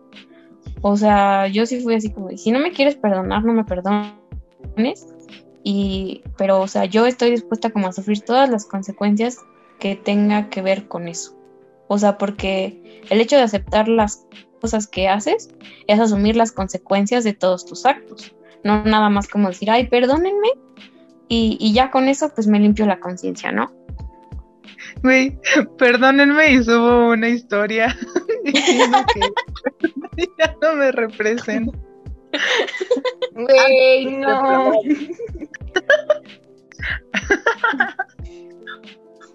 [0.80, 5.06] O sea, yo sí fui así como, si no me quieres perdonar, no me perdones.
[5.62, 9.36] Y, pero, o sea, yo estoy dispuesta como a sufrir todas las consecuencias
[9.78, 11.39] que tenga que ver con eso.
[11.92, 14.24] O sea, porque el hecho de aceptar las
[14.60, 15.50] cosas que haces
[15.88, 18.32] es asumir las consecuencias de todos tus actos.
[18.62, 20.50] No nada más como decir, ay, perdónenme.
[21.26, 23.72] Y, y ya con eso, pues me limpio la conciencia, ¿no?
[25.02, 25.36] Güey,
[25.78, 27.98] perdónenme y subo una historia
[28.44, 28.98] diciendo
[30.16, 31.76] que ya no me representa.
[33.34, 34.74] Güey, no.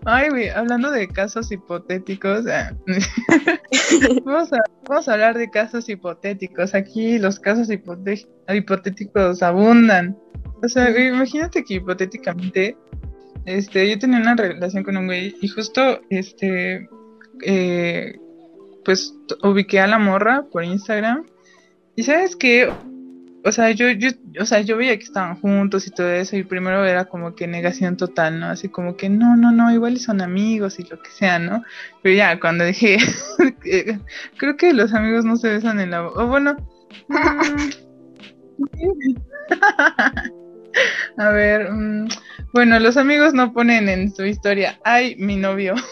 [0.07, 2.69] Ay, güey, hablando de casos hipotéticos, eh,
[4.23, 6.75] vamos, a, vamos a hablar de casos hipotéticos.
[6.75, 10.15] Aquí los casos hipotéticos abundan.
[10.61, 12.77] O sea, güey, imagínate que hipotéticamente,
[13.45, 16.87] este, yo tenía una relación con un güey y justo, este,
[17.43, 18.15] eh,
[18.83, 21.25] pues ubiqué a la morra por Instagram.
[21.95, 22.71] Y sabes qué,
[23.45, 24.09] o sea, yo, yo,
[24.41, 27.45] o sea, yo veía que estaban juntos y todo eso, y primero era como que
[27.45, 28.47] negación total, ¿no?
[28.47, 31.63] Así como que no, no, no, igual son amigos y lo que sea, ¿no?
[32.01, 32.97] Pero ya, cuando dije,
[34.37, 36.55] creo que los amigos no se besan en la o bueno,
[37.07, 37.69] mm,
[41.17, 42.07] a ver, mm,
[42.51, 45.75] bueno, los amigos no ponen en su historia, ay, mi novio.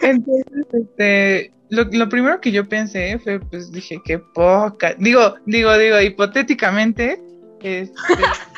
[0.00, 4.94] Entonces, este, lo, primero que yo pensé fue, pues dije, qué poca.
[4.98, 7.22] Digo, digo, digo, hipotéticamente,
[7.62, 7.94] este,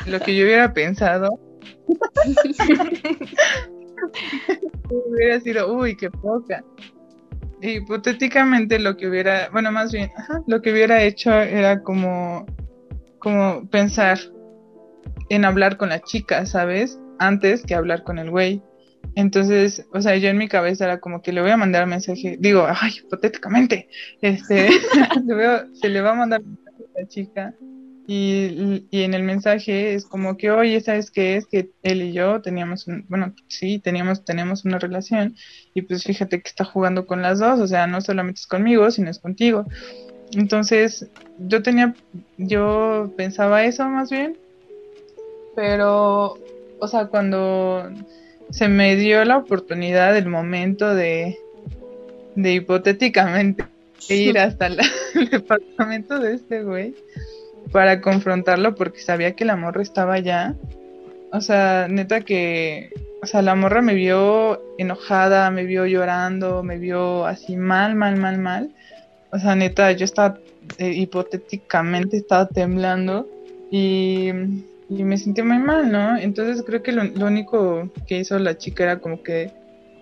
[0.05, 1.29] lo que yo hubiera pensado
[4.89, 6.63] hubiera sido, uy, qué poca.
[7.61, 10.11] Hipotéticamente lo que hubiera, bueno, más bien,
[10.47, 12.45] lo que hubiera hecho era como,
[13.19, 14.19] como pensar
[15.29, 16.99] en hablar con la chica, ¿sabes?
[17.19, 18.61] Antes que hablar con el güey.
[19.15, 22.37] Entonces, o sea, yo en mi cabeza era como que le voy a mandar mensaje,
[22.39, 23.87] digo, ay, hipotéticamente,
[24.21, 24.69] este,
[25.73, 27.55] se le va a mandar mensaje a la chica
[28.05, 31.45] y, y, en el mensaje es como que, oye, ¿sabes qué es?
[31.45, 35.35] Que él y yo teníamos, un, bueno, sí, teníamos, tenemos una relación
[35.73, 38.91] y pues fíjate que está jugando con las dos, o sea, no solamente es conmigo,
[38.91, 39.65] sino es contigo.
[40.33, 41.95] Entonces, yo tenía,
[42.37, 44.37] yo pensaba eso más bien,
[45.55, 46.37] pero,
[46.79, 47.89] o sea, cuando
[48.53, 51.39] se me dio la oportunidad, el momento de,
[52.35, 53.65] de hipotéticamente
[54.09, 54.67] ir hasta
[55.15, 56.93] el departamento de este güey
[57.71, 60.53] para confrontarlo porque sabía que la morra estaba allá.
[61.31, 62.91] O sea, neta que,
[63.23, 68.17] o sea, la morra me vio enojada, me vio llorando, me vio así mal, mal,
[68.17, 68.69] mal, mal.
[69.31, 70.37] O sea, neta, yo estaba,
[70.77, 73.27] eh, hipotéticamente estaba temblando
[73.71, 74.29] y
[74.97, 76.17] y me sentí muy mal, ¿no?
[76.17, 79.51] Entonces creo que lo, único que hizo la chica era como que,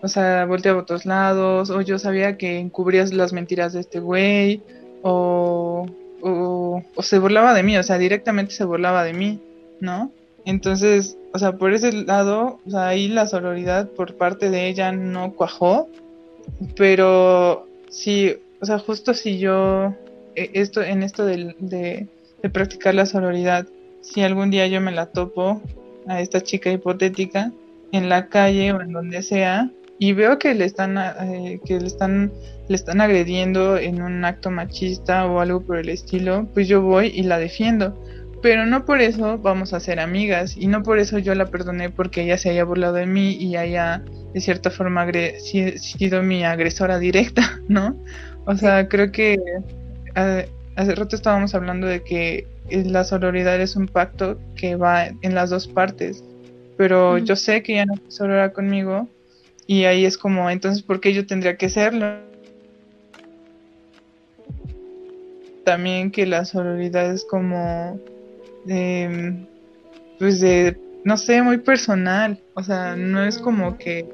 [0.02, 4.00] o sea, volteaba a otros lados, o yo sabía que encubrías las mentiras de este
[4.00, 4.62] güey,
[5.02, 5.86] o,
[6.22, 9.40] o, se burlaba de mí, o sea, directamente se burlaba de mí,
[9.80, 10.12] ¿no?
[10.46, 14.92] Entonces, o sea, por ese lado, o sea, ahí la sororidad por parte de ella
[14.92, 15.88] no cuajó,
[16.76, 19.94] pero sí, o sea, justo si yo,
[20.36, 22.08] e, esto, en esto de, de,
[22.42, 23.68] de practicar la sororidad,
[24.02, 25.62] si algún día yo me la topo
[26.08, 27.52] a esta chica hipotética
[27.92, 31.88] en la calle o en donde sea y veo que le están eh, que le
[31.88, 32.32] están
[32.68, 37.08] le están agrediendo en un acto machista o algo por el estilo, pues yo voy
[37.08, 38.02] y la defiendo.
[38.42, 41.90] Pero no por eso vamos a ser amigas y no por eso yo la perdoné
[41.90, 44.04] porque ella se haya burlado de mí y haya
[44.34, 45.06] de cierta forma
[45.38, 47.96] sido mi agresora directa, ¿no?
[48.46, 49.38] O sea, creo que
[50.16, 55.36] eh, hace rato estábamos hablando de que la sororidad es un pacto que va en
[55.36, 56.24] las dos partes,
[56.78, 59.08] pero yo sé que ya no es sorora conmigo
[59.68, 62.16] y ahí es como, entonces, ¿por qué yo tendría que serlo?
[65.64, 68.00] También que la sororidad es como,
[68.68, 69.46] em,
[70.18, 74.06] pues de, no sé, muy personal, o sea, no es como que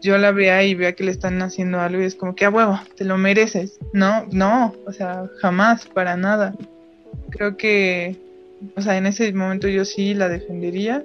[0.00, 2.50] yo la vea y vea que le están haciendo algo y es como que a
[2.50, 3.78] huevo, te lo mereces.
[3.92, 6.54] No, no, o sea, jamás, para nada
[7.30, 8.16] creo que,
[8.76, 11.04] o sea, en ese momento yo sí la defendería,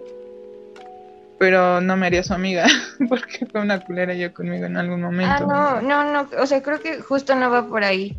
[1.38, 2.66] pero no me haría su amiga,
[3.10, 5.48] porque fue una culera yo conmigo en algún momento.
[5.50, 8.18] Ah, no, no, no, o sea, creo que justo no va por ahí.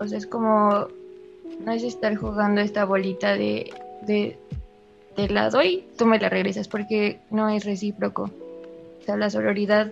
[0.00, 0.88] O sea, es como,
[1.64, 3.72] no es estar jugando esta bolita de,
[4.02, 4.38] de,
[5.16, 8.30] de lado y tú me la regresas, porque no es recíproco.
[9.00, 9.90] O sea, la sororidad,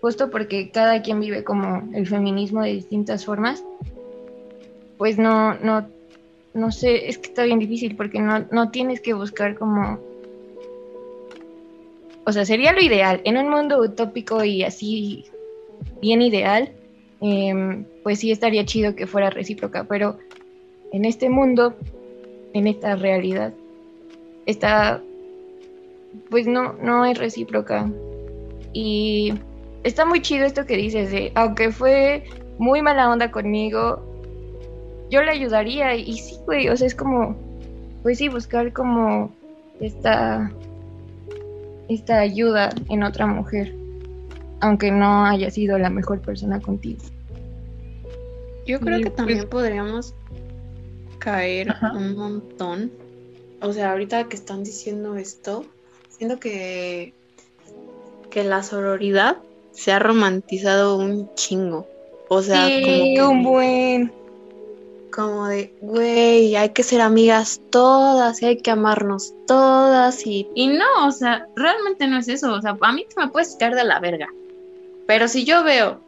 [0.00, 3.64] justo porque cada quien vive como el feminismo de distintas formas,
[4.98, 5.88] pues no, no
[6.58, 9.98] no sé, es que está bien difícil porque no, no tienes que buscar como...
[12.24, 13.22] O sea, sería lo ideal.
[13.24, 15.24] En un mundo utópico y así
[16.02, 16.70] bien ideal,
[17.20, 20.18] em, pues sí estaría chido que fuera recíproca, pero
[20.92, 21.74] en este mundo,
[22.52, 23.54] en esta realidad,
[24.46, 25.02] está,
[26.30, 27.90] pues no, no es recíproca.
[28.72, 29.32] Y
[29.84, 32.24] está muy chido esto que dices de, aunque fue
[32.58, 34.07] muy mala onda conmigo,
[35.10, 37.36] yo le ayudaría y sí, güey, o sea, es como,
[38.02, 39.32] pues sí, buscar como
[39.80, 40.50] esta,
[41.88, 43.74] esta ayuda en otra mujer,
[44.60, 47.02] aunque no haya sido la mejor persona contigo.
[48.66, 50.14] Yo creo que también pues podríamos
[51.18, 52.92] caer un montón.
[53.62, 55.64] O sea, ahorita que están diciendo esto,
[56.10, 57.14] siento que,
[58.30, 59.38] que la sororidad
[59.72, 61.86] se ha romantizado un chingo.
[62.28, 64.12] O sea, como un buen.
[65.12, 70.48] Como de, güey, hay que ser amigas todas y hay que amarnos todas y...
[70.54, 72.52] Y no, o sea, realmente no es eso.
[72.52, 74.28] O sea, a mí te me puedes caer de la verga.
[75.06, 76.00] Pero si yo veo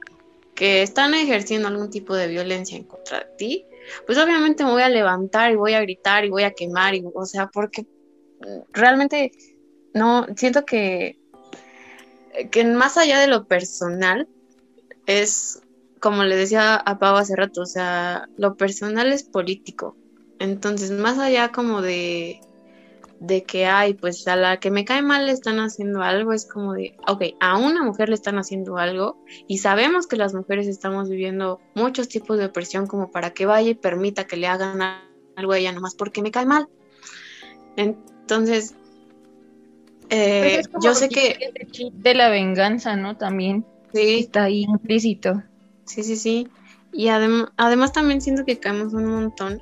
[0.54, 3.64] que están ejerciendo algún tipo de violencia en contra de ti,
[4.06, 7.04] pues obviamente me voy a levantar y voy a gritar y voy a quemar, y,
[7.14, 7.86] o sea, porque
[8.72, 9.32] realmente
[9.94, 11.18] no, siento que,
[12.50, 14.28] que más allá de lo personal,
[15.06, 15.62] es
[16.00, 19.96] como le decía a Pau hace rato, o sea, lo personal es político.
[20.38, 22.40] Entonces, más allá como de,
[23.20, 26.46] de que, hay, pues a la que me cae mal le están haciendo algo, es
[26.46, 30.66] como de, ok, a una mujer le están haciendo algo y sabemos que las mujeres
[30.66, 34.80] estamos viviendo muchos tipos de opresión como para que vaya y permita que le hagan
[35.36, 36.66] algo a ella nomás porque me cae mal.
[37.76, 38.74] Entonces,
[40.08, 41.52] eh, pues yo sé que...
[41.92, 43.16] De la venganza, ¿no?
[43.18, 43.66] También.
[43.92, 44.20] Sí.
[44.20, 45.42] Está ahí implícito.
[45.90, 46.48] Sí, sí, sí.
[46.92, 49.60] Y además también siento que caemos un montón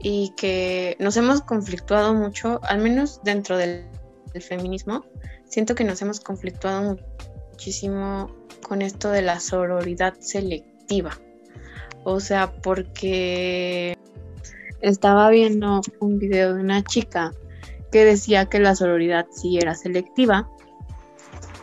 [0.00, 3.86] y que nos hemos conflictuado mucho, al menos dentro del,
[4.40, 5.06] feminismo,
[5.46, 6.98] siento que nos hemos conflictuado
[7.50, 8.30] muchísimo
[8.60, 11.16] con esto de la sororidad selectiva.
[12.04, 13.96] O sea, porque
[14.82, 17.32] estaba viendo un video de una chica
[17.90, 20.50] que decía que la sororidad sí era selectiva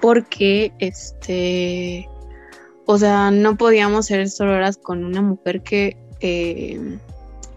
[0.01, 2.09] porque este
[2.85, 6.99] o sea, no podíamos ser sororas con una mujer que eh,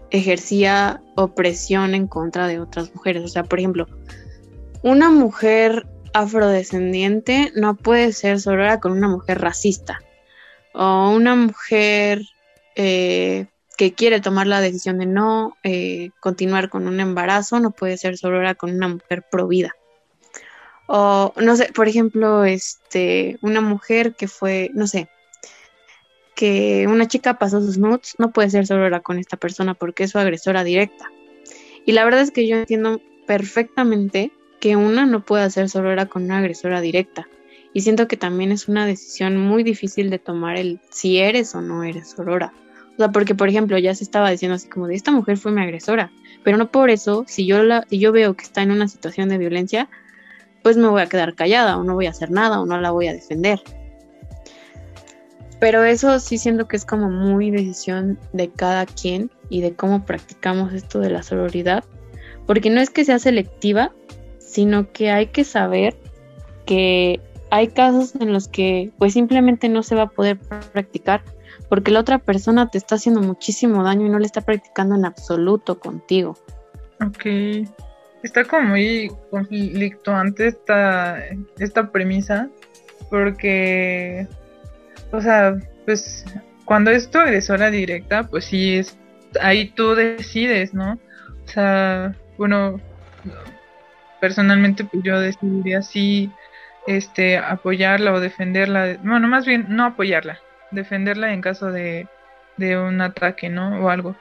[0.09, 3.23] ejercía opresión en contra de otras mujeres.
[3.23, 3.87] O sea, por ejemplo,
[4.83, 9.99] una mujer afrodescendiente no puede ser sorora con una mujer racista.
[10.73, 12.21] O una mujer
[12.75, 13.47] eh,
[13.77, 18.17] que quiere tomar la decisión de no eh, continuar con un embarazo no puede ser
[18.17, 19.75] sorora con una mujer provida.
[20.87, 25.09] O, no sé, por ejemplo, este, una mujer que fue, no sé,
[26.37, 30.11] que una chica pasó sus nudes, no puede ser sorora con esta persona porque es
[30.11, 31.11] su agresora directa.
[31.83, 36.25] Y la verdad es que yo entiendo perfectamente que una no pueda ser sorora con
[36.25, 37.27] una agresora directa.
[37.73, 41.61] Y siento que también es una decisión muy difícil de tomar el si eres o
[41.61, 42.53] no eres sorora.
[42.93, 45.51] O sea, porque por ejemplo ya se estaba diciendo así como de esta mujer fue
[45.51, 46.11] mi agresora,
[46.43, 49.29] pero no por eso, si yo la, si yo veo que está en una situación
[49.29, 49.89] de violencia,
[50.61, 52.91] pues me voy a quedar callada o no voy a hacer nada o no la
[52.91, 53.59] voy a defender.
[55.59, 60.05] Pero eso sí siento que es como muy decisión de cada quien y de cómo
[60.05, 61.83] practicamos esto de la sororidad.
[62.45, 63.91] Porque no es que sea selectiva,
[64.37, 65.95] sino que hay que saber
[66.65, 71.23] que hay casos en los que pues simplemente no se va a poder practicar
[71.69, 75.05] porque la otra persona te está haciendo muchísimo daño y no le está practicando en
[75.05, 76.37] absoluto contigo.
[77.05, 77.25] Ok.
[78.23, 81.23] Está como muy conflictuante esta,
[81.59, 82.49] esta premisa
[83.09, 84.27] porque
[85.11, 85.55] o sea,
[85.85, 86.25] pues
[86.65, 88.97] cuando es tu agresora directa, pues sí es,
[89.41, 90.99] ahí tú decides, ¿no?
[91.45, 92.79] O sea, bueno,
[94.19, 96.31] personalmente pues yo decidiría sí,
[96.87, 100.39] este, apoyarla o defenderla, bueno, más bien no apoyarla,
[100.71, 102.07] defenderla en caso de,
[102.57, 103.85] de un ataque, ¿no?
[103.85, 104.15] O algo.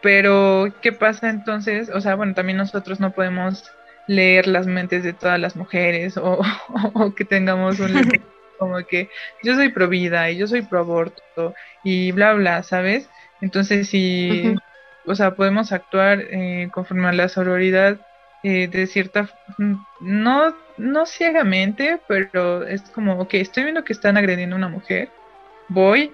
[0.00, 1.90] Pero, ¿qué pasa entonces?
[1.90, 3.72] O sea, bueno, también nosotros no podemos
[4.06, 6.40] leer las mentes de todas las mujeres o,
[6.94, 7.92] o que tengamos un
[8.58, 9.08] como que
[9.42, 11.54] yo soy pro vida y yo soy pro aborto
[11.84, 13.08] y bla, bla, ¿sabes?
[13.40, 14.54] Entonces, si,
[15.06, 17.98] o sea, podemos actuar eh, conforme a la sororidad
[18.42, 19.28] eh, de cierta,
[20.00, 25.10] no, no ciegamente, pero es como, ok, estoy viendo que están agrediendo a una mujer,
[25.68, 26.12] voy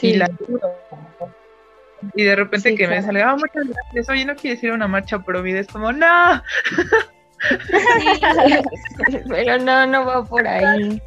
[0.00, 0.60] y la ayudo.
[2.14, 4.88] Y de repente que me sale, ah, muchas gracias, oye, no quiero ir a una
[4.88, 6.42] marcha pro vida, es como, no.
[9.28, 11.00] pero no, no va por ahí.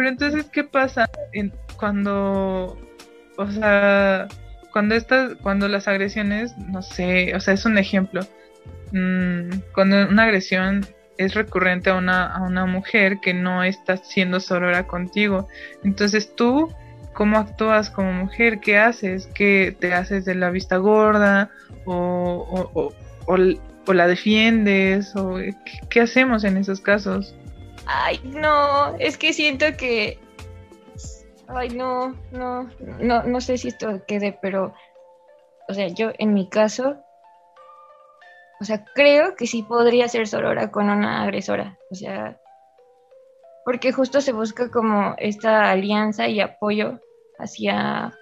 [0.00, 1.10] Pero entonces, ¿qué pasa
[1.76, 2.78] cuando,
[3.36, 4.28] o sea,
[4.72, 8.22] cuando estas, cuando las agresiones, no sé, o sea, es un ejemplo,
[8.92, 10.86] mm, cuando una agresión
[11.18, 15.48] es recurrente a una, a una mujer que no está siendo sorora contigo,
[15.84, 16.74] entonces tú
[17.12, 21.50] cómo actúas como mujer, qué haces, qué te haces de la vista gorda
[21.84, 22.94] o, o,
[23.26, 25.36] o, la defiendes o
[25.90, 27.34] qué, hacemos en esos casos.
[27.92, 30.16] Ay, no, es que siento que...
[31.48, 34.72] Ay, no, no, no, no sé si esto quede, pero,
[35.68, 37.02] o sea, yo en mi caso,
[38.60, 42.40] o sea, creo que sí podría ser sorora con una agresora, o sea,
[43.64, 47.00] porque justo se busca como esta alianza y apoyo
[47.40, 48.16] hacia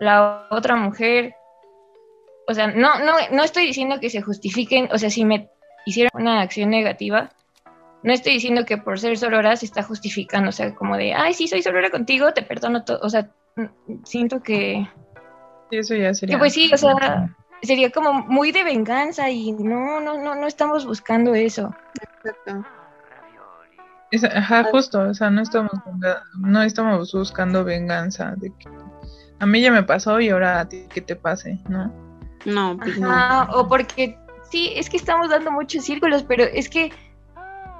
[0.00, 1.34] la otra mujer.
[2.46, 5.48] O sea, no, no, no estoy diciendo que se justifiquen, o sea, si me
[5.86, 7.30] hicieron una acción negativa,
[8.02, 11.34] no estoy diciendo que por ser sorora se está justificando, o sea, como de, ay,
[11.34, 13.30] sí, soy sorora contigo, te perdono todo, o sea,
[14.04, 14.88] siento que...
[15.70, 16.34] Eso ya sería...
[16.34, 20.46] Que pues sí, o sea, sería como muy de venganza y no, no, no, no
[20.46, 21.74] estamos buscando eso.
[22.00, 22.64] Exacto
[24.34, 24.68] ajá, ah.
[24.70, 25.72] justo, o sea, no estamos,
[26.38, 28.68] no estamos buscando venganza de que
[29.38, 31.92] a mí ya me pasó y ahora a ti que te pase, ¿no?
[32.44, 33.44] No, pues no.
[33.52, 34.18] O porque
[34.50, 36.92] sí, es que estamos dando muchos círculos, pero es que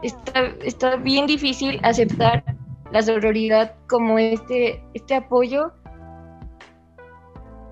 [0.03, 2.45] está, está bien difícil aceptar
[2.91, 5.73] la sororidad como este, este apoyo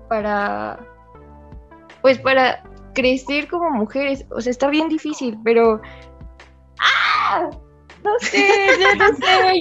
[0.09, 0.79] para,
[2.01, 2.63] pues para
[2.93, 4.25] crecer como mujeres.
[4.31, 5.81] O sea, está bien difícil, pero...
[6.79, 7.49] ¡Ah!
[8.03, 8.67] No sé,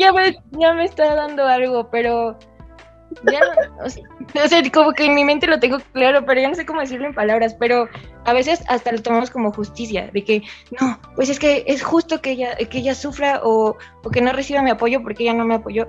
[0.01, 2.39] ya me, ya me está dando algo, pero
[3.31, 6.55] ya no, o sea, como que en mi mente lo tengo claro, pero ya no
[6.55, 7.89] sé cómo decirlo en palabras, pero
[8.25, 10.43] a veces hasta lo tomamos como justicia, de que
[10.81, 14.33] no, pues es que es justo que ella, que ella sufra o, o que no
[14.33, 15.87] reciba mi apoyo porque ella no me apoyó.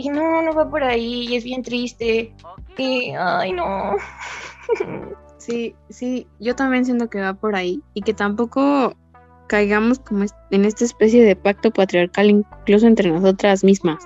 [0.00, 2.32] Y no, no va por ahí, y es bien triste.
[2.76, 3.96] Y, ay, no.
[5.38, 8.94] Sí, sí, yo también siento que va por ahí y que tampoco
[9.46, 14.04] caigamos como en esta especie de pacto patriarcal incluso entre nosotras mismas.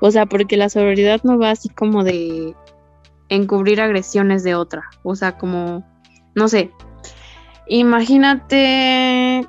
[0.00, 2.54] O sea, porque la sororidad no va así como de
[3.28, 4.84] encubrir agresiones de otra.
[5.02, 5.84] O sea, como,
[6.34, 6.70] no sé,
[7.68, 9.46] imagínate...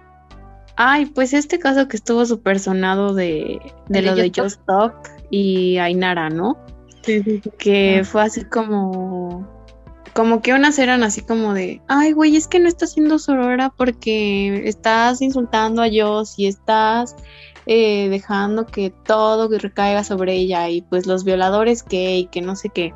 [0.79, 4.93] Ay, pues este caso que estuvo súper sonado de, de lo de Just Talk
[5.31, 6.55] y Ainara, ¿no?
[7.01, 7.51] Sí, sí, sí.
[7.57, 9.57] Que fue así como
[10.17, 13.71] como que unas eran así como de, ay, güey, es que no estás siendo sorora
[13.77, 17.15] porque estás insultando a Dios y estás
[17.67, 22.55] eh, dejando que todo recaiga sobre ella y pues los violadores que y que no
[22.55, 22.93] sé qué.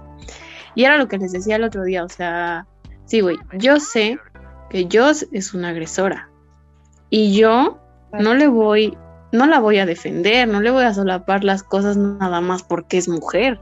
[0.75, 2.65] Y era lo que les decía el otro día, o sea,
[3.05, 4.17] sí, güey, yo sé
[4.69, 6.29] que Joss es una agresora
[7.09, 7.79] y yo
[8.13, 8.97] no le voy,
[9.33, 12.97] no la voy a defender, no le voy a solapar las cosas nada más porque
[12.97, 13.59] es mujer.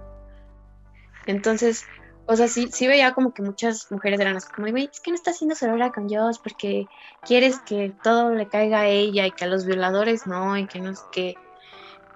[1.25, 1.85] Entonces,
[2.29, 5.09] o sea, sí, sí veía como que muchas mujeres eran así como, güey, es que
[5.09, 6.85] no estás haciendo sorora con Dios porque
[7.25, 10.79] quieres que todo le caiga a ella y que a los violadores no, y que
[10.79, 11.35] no sé qué.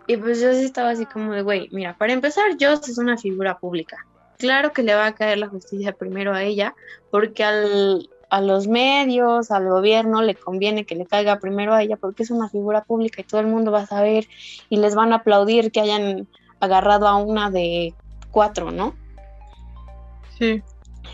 [0.05, 3.17] Y pues yo sí estaba así como de, güey, mira, para empezar, Dios es una
[3.17, 4.05] figura pública.
[4.37, 6.75] Claro que le va a caer la justicia primero a ella,
[7.09, 11.97] porque al, a los medios, al gobierno le conviene que le caiga primero a ella,
[11.97, 14.27] porque es una figura pública y todo el mundo va a saber
[14.69, 16.27] y les van a aplaudir que hayan
[16.59, 17.95] agarrado a una de
[18.29, 18.93] cuatro, ¿no?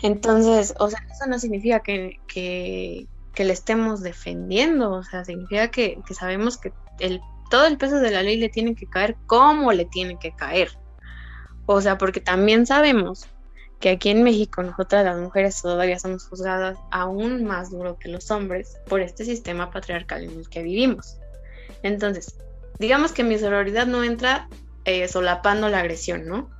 [0.02, 3.06] Entonces, o sea, eso no significa que, que,
[3.36, 7.20] le estemos defendiendo, o sea, significa que, que sabemos que el,
[7.50, 10.70] todo el peso de la ley le tiene que caer como le tiene que caer.
[11.66, 13.26] O sea, porque también sabemos
[13.80, 18.30] que aquí en México nosotras las mujeres todavía somos juzgadas aún más duro que los
[18.30, 21.18] hombres por este sistema patriarcal en el que vivimos.
[21.82, 22.36] Entonces,
[22.78, 24.48] digamos que mi sororidad no entra
[24.84, 26.50] eh, solapando la agresión, ¿no?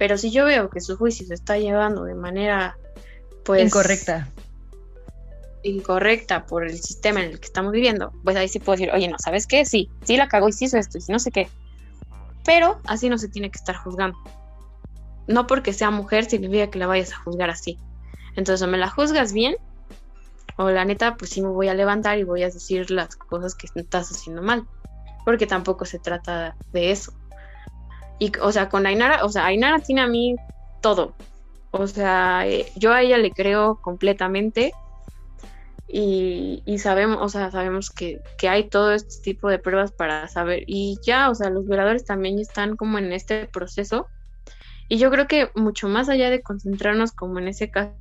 [0.00, 2.78] Pero si yo veo que su juicio se está llevando de manera,
[3.44, 3.62] pues...
[3.62, 4.30] Incorrecta.
[5.62, 9.08] Incorrecta por el sistema en el que estamos viviendo, pues ahí sí puedo decir, oye,
[9.08, 9.66] no, ¿sabes qué?
[9.66, 11.50] Sí, sí la cagó y sí hizo esto y no sé qué.
[12.46, 14.16] Pero así no se tiene que estar juzgando.
[15.26, 17.78] No porque sea mujer significa que la vayas a juzgar así.
[18.36, 19.56] Entonces, o me la juzgas bien,
[20.56, 23.54] o la neta, pues sí me voy a levantar y voy a decir las cosas
[23.54, 24.66] que estás haciendo mal.
[25.26, 27.12] Porque tampoco se trata de eso.
[28.20, 30.36] Y, o sea, con Ainara, o sea, Ainara tiene a mí
[30.80, 31.14] todo.
[31.72, 34.72] O sea, eh, yo a ella le creo completamente.
[35.92, 40.62] Y, sabemos, o sea, sabemos que, hay todo este tipo de pruebas para saber.
[40.66, 44.06] Y ya, o sea, los violadores también están como en este proceso.
[44.88, 47.96] Y yo creo que mucho más allá de concentrarnos como en ese caso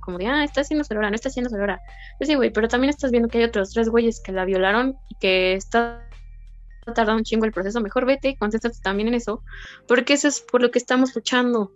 [0.00, 1.80] como de, ah, está haciendo Solora, no está haciendo Solora.
[2.18, 4.96] Pues sí, güey, pero también estás viendo que hay otros tres güeyes que la violaron
[5.08, 6.02] y que está
[6.84, 9.42] tardado un chingo el proceso, mejor vete y concéntrate también en eso,
[9.86, 11.72] porque eso es por lo que estamos luchando.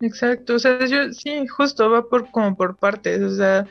[0.00, 3.66] Exacto, o sea, yo sí, justo va por como por partes, o sea,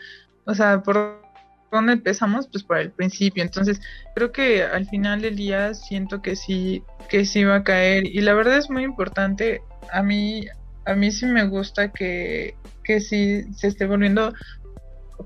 [0.46, 1.26] o sea, por
[1.72, 2.48] dónde empezamos?
[2.48, 3.44] Pues por el principio.
[3.44, 3.80] Entonces,
[4.16, 8.06] creo que al final del día siento que sí, que sí va a caer.
[8.06, 9.62] Y la verdad es muy importante.
[9.92, 10.48] A mí,
[10.86, 14.34] a mí sí me gusta que, que sí se esté volviendo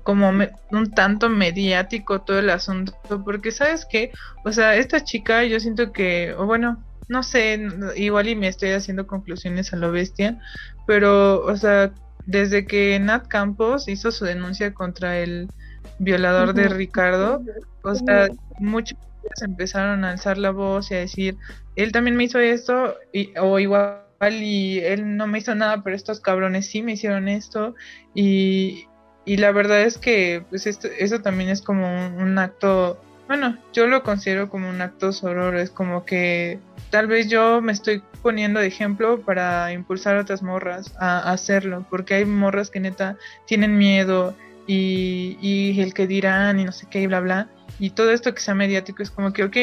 [0.02, 4.12] como un tanto mediático todo el asunto, porque sabes qué,
[4.44, 7.60] o sea, esta chica yo siento que, o bueno, no sé,
[7.96, 10.40] igual y me estoy haciendo conclusiones a lo bestia,
[10.86, 11.92] pero, o sea,
[12.26, 15.50] desde que Nat Campos hizo su denuncia contra el
[15.98, 17.42] violador de Ricardo,
[17.82, 18.28] o sea,
[18.58, 18.96] muchos
[19.42, 21.36] empezaron a alzar la voz y a decir,
[21.76, 25.96] él también me hizo esto, y, o igual y él no me hizo nada, pero
[25.96, 27.74] estos cabrones sí me hicieron esto,
[28.14, 28.86] y,
[29.24, 33.86] y la verdad es que pues esto, eso también es como un, acto, bueno, yo
[33.86, 36.58] lo considero como un acto sororo, es como que
[36.90, 41.86] tal vez yo me estoy poniendo de ejemplo para impulsar a otras morras a, hacerlo,
[41.90, 43.16] porque hay morras que neta
[43.46, 44.34] tienen miedo
[44.66, 47.48] y, y el que dirán y no sé qué y bla bla,
[47.78, 49.56] y todo esto que sea mediático es como que, ok,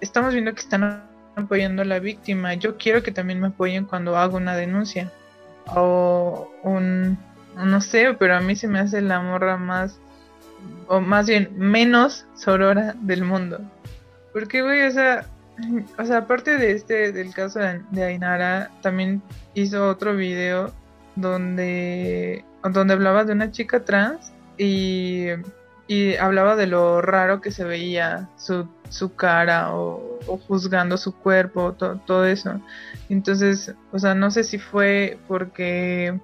[0.00, 1.04] estamos viendo que están
[1.36, 5.10] apoyando a la víctima, yo quiero que también me apoyen cuando hago una denuncia
[5.74, 7.18] o un
[7.64, 9.98] no sé, pero a mí se me hace la morra más,
[10.88, 13.60] o más bien menos sorora del mundo.
[14.32, 15.26] Porque, güey, o sea,
[15.98, 19.22] o sea, aparte de este, del caso de Ainara, también
[19.54, 20.72] hizo otro video
[21.16, 25.26] donde, donde hablaba de una chica trans y,
[25.86, 31.72] y hablaba de lo raro que se veía su, su cara o, juzgando su cuerpo,
[31.72, 32.60] todo eso.
[33.08, 36.18] Entonces, o sea, no sé si fue porque,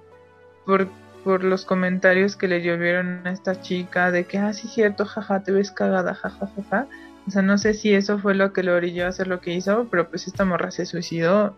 [0.65, 0.91] porque
[1.27, 5.43] por los comentarios que le llovieron a esta chica de que, ah, sí, cierto, jaja,
[5.43, 6.63] te ves cagada, jajajaja.
[6.69, 6.87] Ja, ja,
[7.27, 9.53] O sea, no sé si eso fue lo que lo orilló a hacer lo que
[9.53, 11.57] hizo, pero pues esta morra se suicidó.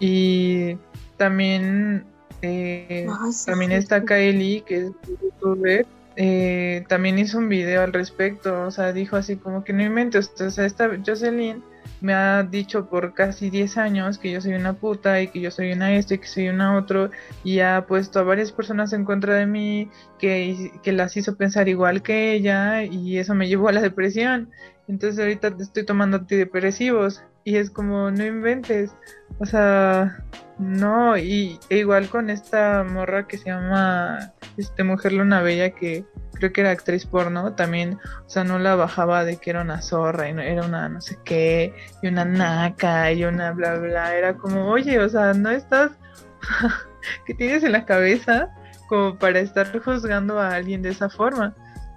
[0.00, 0.78] Y
[1.16, 2.06] también,
[2.42, 3.06] eh,
[3.46, 4.92] también está Kylie, que es
[5.22, 5.86] youtuber,
[6.16, 8.62] eh, también hizo un video al respecto.
[8.62, 10.32] O sea, dijo así como que no inventes.
[10.40, 11.62] O sea, esta Jocelyn
[12.00, 15.50] me ha dicho por casi 10 años que yo soy una puta y que yo
[15.50, 17.10] soy una esto y que soy una otro
[17.42, 21.68] y ha puesto a varias personas en contra de mí que, que las hizo pensar
[21.68, 24.50] igual que ella y eso me llevó a la depresión.
[24.86, 28.94] Entonces ahorita estoy tomando antidepresivos y es como no inventes.
[29.38, 30.24] O sea,
[30.58, 36.04] no, y e igual con esta morra que se llama este Mujer Luna Bella, que
[36.34, 39.82] creo que era actriz porno, también, o sea, no la bajaba de que era una
[39.82, 44.14] zorra y no, era una no sé qué, y una naca y una bla bla.
[44.16, 45.92] Era como, oye, o sea, no estás.
[47.26, 48.48] ¿Qué tienes en la cabeza
[48.88, 51.54] como para estar juzgando a alguien de esa forma?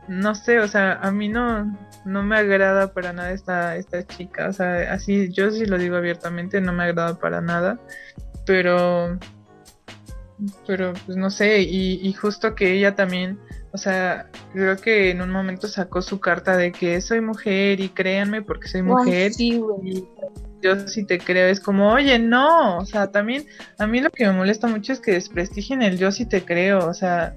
[0.08, 1.78] No sé, o sea, a mí no,
[2.08, 4.48] no me agrada para nada esta, esta chica.
[4.50, 7.80] O sea, así, yo sí lo digo abiertamente, no me agrada para nada
[8.48, 9.20] pero
[10.68, 13.40] pero pues no sé, y, justo que ella también,
[13.72, 17.90] o sea, creo que en un momento sacó su carta de que soy mujer y
[17.90, 19.32] créanme porque soy mujer.
[19.40, 19.60] y
[20.62, 23.48] yo sí te creo, es como, oye, no, o sea, también
[23.80, 26.88] a mí lo que me molesta mucho es que desprestigien el yo sí te creo,
[26.88, 27.36] o sea,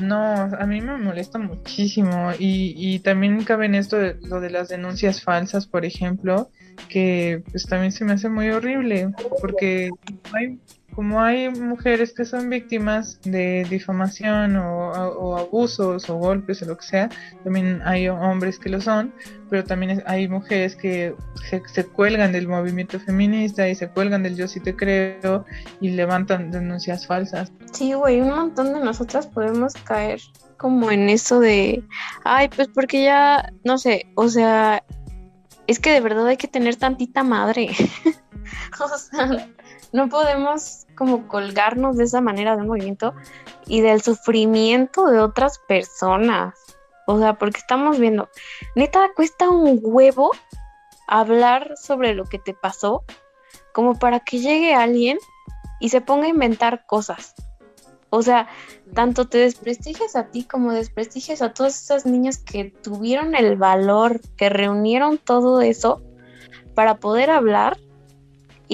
[0.00, 4.50] no, a mí me molesta muchísimo y, y también cabe en esto de, lo de
[4.50, 6.50] las denuncias falsas, por ejemplo,
[6.88, 9.90] que pues también se me hace muy horrible porque
[10.32, 10.58] hay,
[10.94, 16.84] como hay mujeres que son víctimas de difamación o, abusos o golpes o lo que
[16.84, 17.08] sea,
[17.42, 19.12] también hay hombres que lo son,
[19.50, 21.14] pero también hay mujeres que
[21.50, 25.44] se, cuelgan del movimiento feminista y se cuelgan del yo sí te creo
[25.80, 27.52] y levantan denuncias falsas.
[27.72, 30.20] Sí, güey, un montón de nosotras podemos caer
[30.56, 31.82] como en eso de,
[32.24, 34.82] ay, pues porque ya, no sé, o sea,
[35.66, 37.70] es que de verdad hay que tener tantita madre.
[38.80, 39.48] o sea,
[39.94, 43.14] no podemos como colgarnos de esa manera de un movimiento
[43.68, 46.58] y del sufrimiento de otras personas.
[47.06, 48.28] O sea, porque estamos viendo,
[48.74, 50.32] neta, cuesta un huevo
[51.06, 53.04] hablar sobre lo que te pasó
[53.72, 55.16] como para que llegue alguien
[55.78, 57.32] y se ponga a inventar cosas.
[58.10, 58.48] O sea,
[58.94, 64.20] tanto te desprestigias a ti como desprestigias a todas esas niñas que tuvieron el valor,
[64.36, 66.02] que reunieron todo eso
[66.74, 67.76] para poder hablar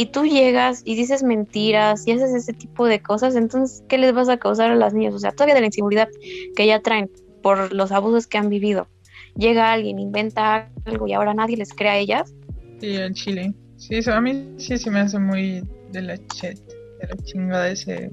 [0.00, 4.14] y tú llegas y dices mentiras y haces ese tipo de cosas, entonces, ¿qué les
[4.14, 5.12] vas a causar a las niñas?
[5.12, 6.08] O sea, todavía de la inseguridad
[6.56, 7.10] que ya traen
[7.42, 8.88] por los abusos que han vivido.
[9.36, 12.32] Llega alguien, inventa algo y ahora nadie les cree a ellas.
[12.80, 13.52] Sí, en Chile.
[13.76, 17.68] Sí, eso a mí sí se me hace muy de la chet, de la chingada
[17.68, 18.10] ese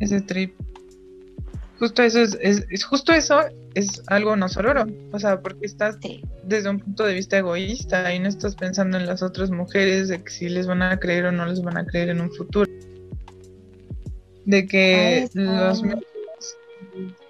[0.00, 0.56] ese trip.
[1.78, 3.42] Justo eso es, es, justo eso
[3.74, 5.98] es algo no sororo, o sea, porque estás
[6.44, 10.22] desde un punto de vista egoísta y no estás pensando en las otras mujeres de
[10.22, 12.70] que si les van a creer o no les van a creer en un futuro.
[14.44, 15.82] De que los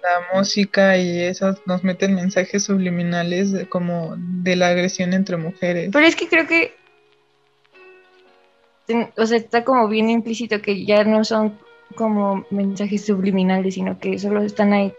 [0.03, 5.91] la música y eso nos meten mensajes subliminales de- como de la agresión entre mujeres.
[5.93, 6.73] Pero es que creo que,
[9.15, 11.57] o sea, está como bien implícito que ya no son
[11.95, 14.93] como mensajes subliminales, sino que solo están ahí.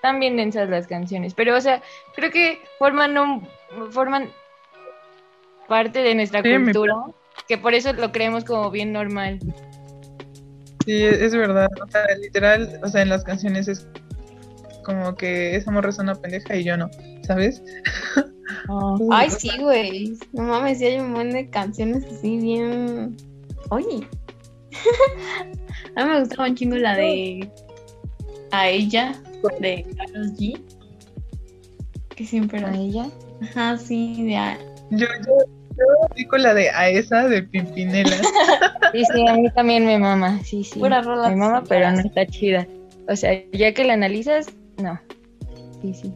[0.00, 1.82] Están bien densas las canciones, pero, o sea,
[2.16, 3.46] creo que forman un,
[3.90, 4.30] forman
[5.68, 6.94] parte de nuestra Sí, me cultura,
[7.46, 9.38] que por eso lo creemos como bien normal.
[10.86, 11.68] Sí, es es verdad.
[11.86, 13.86] O sea, literal, o sea, en las canciones es
[14.84, 16.88] como que esa morra es una pendeja y yo no,
[17.26, 17.62] ¿sabes?
[19.10, 20.14] Ay, sí, güey.
[20.32, 23.18] No mames, sí hay un montón de canciones así bien.
[23.68, 24.08] Oye.
[25.94, 27.52] A mí me gustaba un chingo la de.
[28.52, 29.14] A ella,
[29.60, 30.60] de Carlos G.
[32.14, 32.76] Que siempre A era.
[32.76, 33.06] ella.
[33.42, 34.36] Ajá, sí, de.
[34.36, 34.58] a-
[34.90, 35.34] Yo, yo,
[35.70, 35.84] yo
[36.16, 38.16] digo la de a esa de Pimpinela.
[38.92, 40.80] Sí, sí, a mí también me mama, sí, sí.
[40.80, 42.66] Pura rola Me mama, pero no está chida.
[43.08, 45.00] O sea, ya que la analizas, no.
[45.80, 46.12] Sí, sí.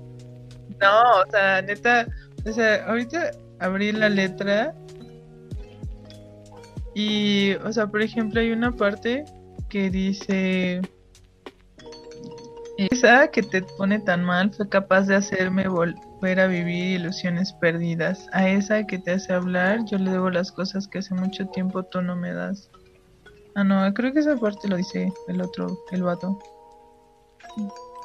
[0.81, 2.09] No, o sea, neta,
[2.45, 4.75] o sea, ahorita abrí la letra
[6.95, 9.25] y, o sea, por ejemplo, hay una parte
[9.69, 10.81] que dice,
[12.77, 18.27] esa que te pone tan mal fue capaz de hacerme volver a vivir ilusiones perdidas.
[18.33, 21.83] A esa que te hace hablar, yo le debo las cosas que hace mucho tiempo
[21.85, 22.69] tú no me das.
[23.55, 26.37] Ah, no, creo que esa parte lo dice el otro, el vato.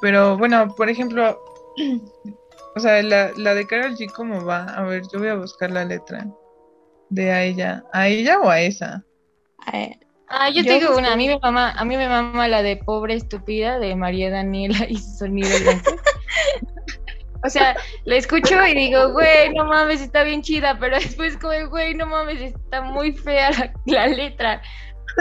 [0.01, 1.39] Pero bueno, por ejemplo,
[2.75, 4.63] o sea, la, la de Carol G, ¿cómo va?
[4.65, 6.27] A ver, yo voy a buscar la letra
[7.09, 7.83] de a ella.
[7.91, 9.03] ¿A ella o a esa?
[9.65, 9.89] a-
[10.29, 12.47] Ah, yo, Yo te digo busqué- una, a mí me mama, a mí me mama
[12.47, 15.49] la de pobre estúpida de María Daniela y su sonido.
[17.43, 21.53] O sea, la escucho y digo, güey, no mames, está bien chida, pero después como,
[21.69, 24.61] güey, no mames, está muy fea la, la letra.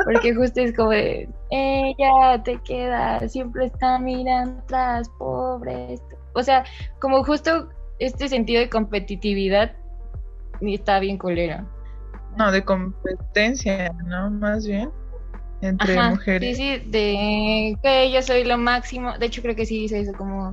[0.05, 5.95] Porque justo es como de, ella te queda, siempre está mirando atrás, pobre.
[5.95, 6.17] estu-".
[6.35, 6.65] O sea,
[7.01, 9.73] como justo este sentido de competitividad
[10.61, 11.67] está bien culero.
[12.37, 14.31] No, de competencia, ¿no?
[14.31, 14.91] Más bien.
[15.61, 16.57] Entre Ajá, mujeres.
[16.57, 19.19] Sí, sí, de que yo soy lo máximo.
[19.19, 20.53] De hecho, creo que sí dice eso, como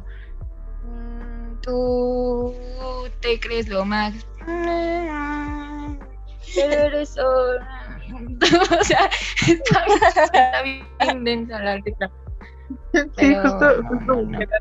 [0.84, 2.56] mm, tú
[3.22, 4.24] te crees lo máximo.
[6.58, 9.10] Eres o sea,
[9.48, 12.12] está bien, está bien densa la letra.
[12.94, 14.40] Sí, Pero, justo, justo no, no.
[14.40, 14.60] letra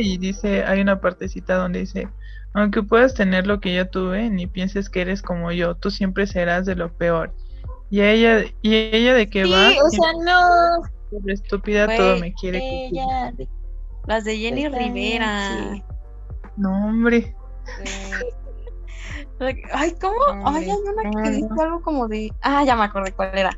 [0.00, 2.08] y dice, hay una partecita donde dice,
[2.54, 6.26] aunque puedas tener lo que yo tuve, ni pienses que eres como yo, tú siempre
[6.26, 7.34] serás de lo peor.
[7.90, 10.82] Y a ella, y ella de qué Sí, va, o sea, no.
[11.10, 12.58] Siempre estúpida, Güey, todo me quiere.
[12.62, 13.48] Ella, de-
[14.06, 15.50] Las de Jenny Está bien, Rivera.
[15.72, 15.82] sí.
[16.56, 17.34] No, hombre.
[19.72, 20.14] Ay, ¿cómo?
[20.34, 21.36] No, Ay, hay una no, que no.
[21.36, 22.32] dice algo como de.
[22.42, 23.50] Ah, ya me acordé cuál era.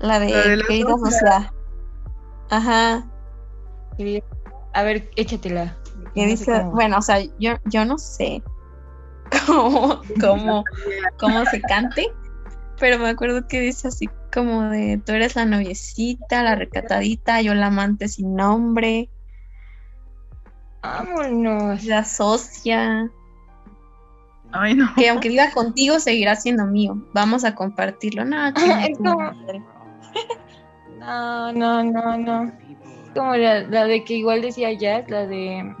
[0.00, 1.50] La de, La de la querida sociedad.
[2.50, 3.06] Ajá.
[4.74, 5.76] A ver, échatela.
[6.14, 6.72] Que dice, cómo.
[6.72, 8.42] bueno, o sea, yo, yo no sé
[9.46, 10.64] cómo, cómo,
[11.18, 12.06] cómo se cante,
[12.78, 17.54] pero me acuerdo que dice así como de tú eres la noviecita, la recatadita, yo
[17.54, 19.08] la amante sin nombre,
[20.82, 21.84] Vámonos.
[21.84, 23.10] la socia,
[24.52, 24.88] Ay, no.
[24.96, 28.24] que aunque viva contigo seguirá siendo mío, vamos a compartirlo.
[28.24, 29.62] No, Es como- madre.
[30.98, 32.52] No, no, no, no.
[33.14, 35.74] Como la, la de que igual decía Jazz, la de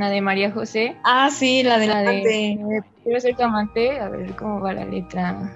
[0.00, 0.96] la de María José.
[1.04, 2.82] Ah, sí, la de La la de de...
[3.04, 5.52] Quiero ser tu amante, a ver cómo va la letra.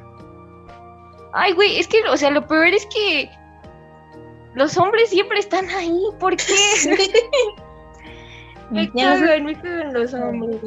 [1.32, 3.28] Ay, güey, es que, o sea, lo peor es que
[4.54, 6.00] los hombres siempre están ahí.
[6.20, 6.54] ¿Por qué?
[8.70, 10.60] me cagan, me cagan los hombres.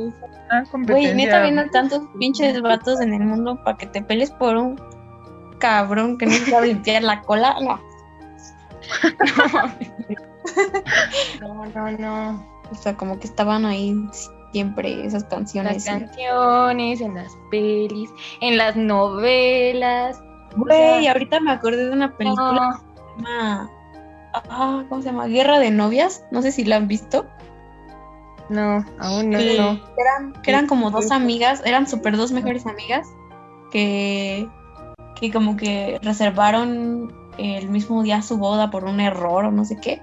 [0.52, 4.56] Ah, Güey, neta viendo tantos pinches vatos en el mundo para que te pelees por
[4.56, 4.80] un
[5.60, 7.56] cabrón que no sabe limpiar la cola.
[7.62, 7.80] No.
[11.42, 12.57] No, no, no.
[12.72, 13.96] O sea, como que estaban ahí
[14.52, 15.86] siempre esas Las canciones.
[15.86, 18.10] canciones, en las pelis,
[18.42, 20.22] en las novelas.
[20.56, 23.70] Güey, o sea, ahorita me acordé de una película No, que se llama.
[24.50, 25.28] Ah, ¿cómo se llama?
[25.28, 26.24] Guerra de novias.
[26.32, 27.26] No sé si la han visto.
[28.50, 29.56] no, aún no, Sí.
[29.58, 29.76] no.
[29.96, 33.08] Que eran, que eran como dos amigas, eran super dos mejores amigas
[33.72, 34.48] que,
[35.20, 39.78] que como que reservaron el mismo día su boda por un error o no sé
[39.82, 40.02] qué.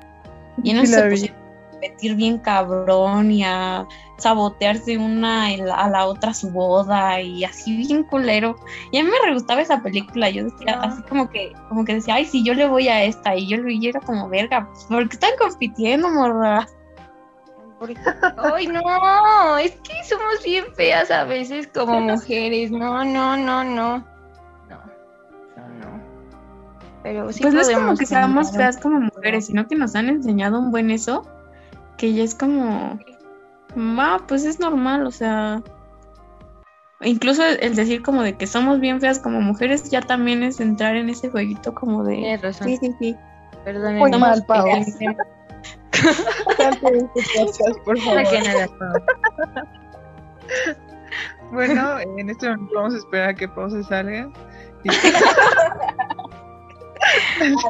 [0.63, 1.37] Y la se pusieron
[1.85, 8.05] competir bien cabrón y a sabotearse una a la otra su boda y así bien
[8.05, 8.57] culero.
[8.93, 10.83] Y a mí me re gustaba esa película, yo decía, No.
[10.83, 13.59] así como que, como que decía, ay, sí, yo le voy a esta, y yo
[13.59, 16.67] lo y era como verga, pues, ¿por qué están compitiendo, morra?
[18.39, 22.71] Ay, no, es que somos bien feas a veces como mujeres.
[22.71, 23.99] No, no, no, no.
[24.69, 24.79] No,
[25.57, 26.01] no, no.
[27.03, 30.09] Pero sí pues no es como que seamos feas como mujeres, sino que nos han
[30.09, 31.27] enseñado un buen eso,
[31.97, 32.99] que ya es como,
[33.77, 35.63] ah, pues es normal, o sea,
[37.01, 40.97] incluso el decir como de que somos bien feas como mujeres ya también es entrar
[40.97, 42.69] en ese jueguito como de, Tienes razón.
[42.69, 43.17] sí, sí, sí,
[43.65, 44.01] Perdónenme.
[44.01, 44.67] Muy mal, Pau.
[47.85, 48.23] por favor.
[51.51, 54.29] Bueno, en este momento vamos a esperar a que Pau se salga.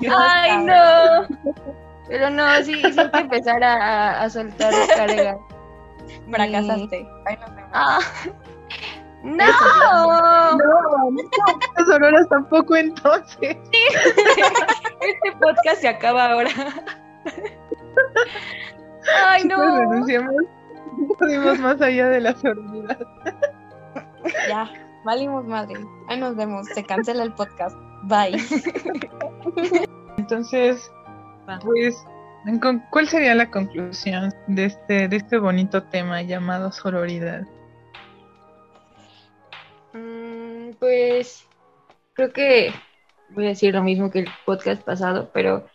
[0.00, 1.26] Y- Ay, no.
[2.08, 5.38] Pero no, sí, sí hay que empezar a, a- a soltar carga.
[6.30, 7.08] fracasaste.
[7.26, 7.70] Ay, nos vemos.
[7.72, 7.98] Ah.
[9.24, 9.46] No.
[10.52, 10.58] No,
[11.78, 13.56] las auroras tampoco entonces.
[13.72, 16.50] Este podcast se acaba ahora.
[19.26, 19.78] Ay, no.
[19.78, 20.34] renunciamos.
[20.98, 22.98] No podemos más allá de la sororidad.
[24.46, 24.70] Ya,
[25.06, 25.74] valimos madre.
[26.08, 27.76] Ahí nos vemos, se cancela el podcast.
[28.02, 28.36] Bye.
[30.18, 30.92] Entonces,
[31.48, 31.58] Va.
[31.58, 32.04] pues,
[32.90, 37.42] ¿cuál sería la conclusión de este, de este bonito tema llamado sororidad?
[39.92, 41.46] Mm, Pues
[42.14, 42.72] creo que
[43.30, 45.66] voy a decir lo mismo que el podcast pasado, pero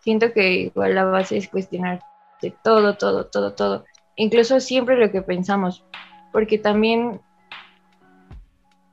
[0.00, 2.00] siento que igual la base es cuestionar
[2.40, 3.84] de todo, todo, todo, todo.
[4.16, 5.84] Incluso siempre lo que pensamos,
[6.32, 7.20] porque también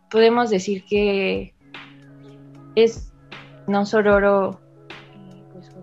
[0.10, 1.54] podemos decir que
[2.76, 3.12] es
[3.68, 4.60] no sororo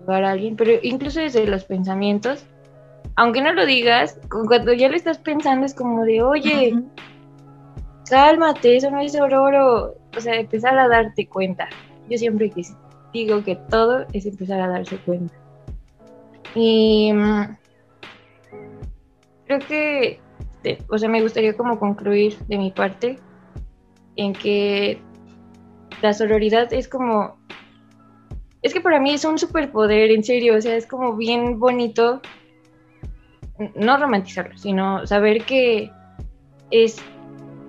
[0.07, 2.45] juzgar a alguien, pero incluso desde los pensamientos,
[3.15, 6.73] aunque no lo digas, cu- cuando ya lo estás pensando es como de, oye,
[8.09, 9.95] cálmate, eso no es sororo.
[10.15, 11.67] O sea, empezar a darte cuenta.
[12.09, 12.51] Yo siempre
[13.13, 15.35] digo que todo es empezar a darse cuenta.
[16.55, 17.57] Y mm,
[19.45, 20.21] creo que,
[20.89, 23.19] o sea, me gustaría como concluir de mi parte
[24.15, 25.01] en que
[26.01, 27.37] la sororidad es como,
[28.67, 32.21] es que para mí es un superpoder, en serio, o sea, es como bien bonito,
[33.75, 35.89] no romantizarlo, sino saber que
[36.69, 36.97] es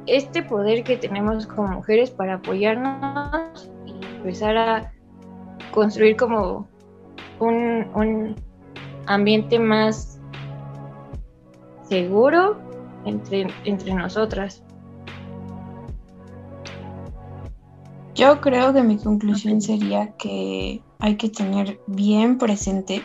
[0.07, 4.93] este poder que tenemos como mujeres para apoyarnos y empezar a
[5.71, 6.69] construir como
[7.39, 8.35] un, un
[9.07, 10.21] ambiente más
[11.85, 12.59] seguro
[13.05, 14.65] entre, entre nosotras.
[18.15, 23.03] Yo creo que mi conclusión sería que hay que tener bien presente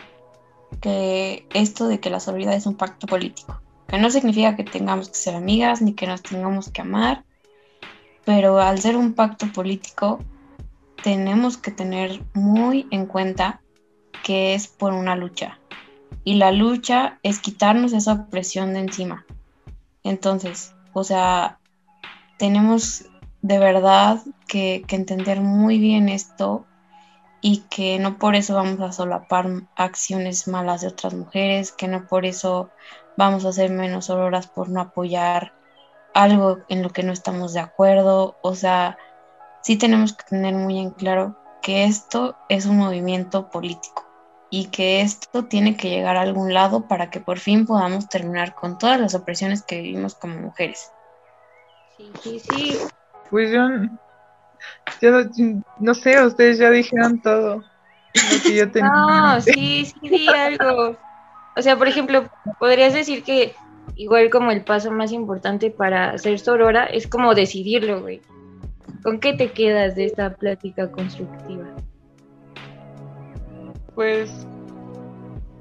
[0.80, 5.08] que esto de que la sororidad es un pacto político, que no significa que tengamos
[5.08, 7.24] que ser amigas ni que nos tengamos que amar,
[8.24, 10.18] pero al ser un pacto político
[11.02, 13.60] tenemos que tener muy en cuenta
[14.24, 15.58] que es por una lucha
[16.24, 19.26] y la lucha es quitarnos esa opresión de encima.
[20.02, 21.58] Entonces, o sea,
[22.38, 23.04] tenemos
[23.42, 26.66] de verdad que, que entender muy bien esto
[27.46, 32.06] y que no por eso vamos a solapar acciones malas de otras mujeres, que no
[32.06, 32.70] por eso
[33.18, 35.52] vamos a ser menos auroras por no apoyar
[36.14, 38.38] algo en lo que no estamos de acuerdo.
[38.40, 38.96] O sea,
[39.62, 44.06] sí tenemos que tener muy en claro que esto es un movimiento político
[44.48, 48.54] y que esto tiene que llegar a algún lado para que por fin podamos terminar
[48.54, 50.90] con todas las opresiones que vivimos como mujeres.
[51.98, 52.78] Sí, sí, sí.
[53.28, 53.68] Pues yo,
[55.00, 58.90] yo no, no sé, ustedes ya dijeron todo lo que yo tenía.
[58.90, 60.96] No, sí, sí, di algo.
[61.56, 63.54] O sea, por ejemplo, podrías decir que
[63.96, 68.20] igual como el paso más importante para ser sorora es como decidirlo, güey.
[69.02, 71.66] ¿Con qué te quedas de esta plática constructiva?
[73.94, 74.46] Pues,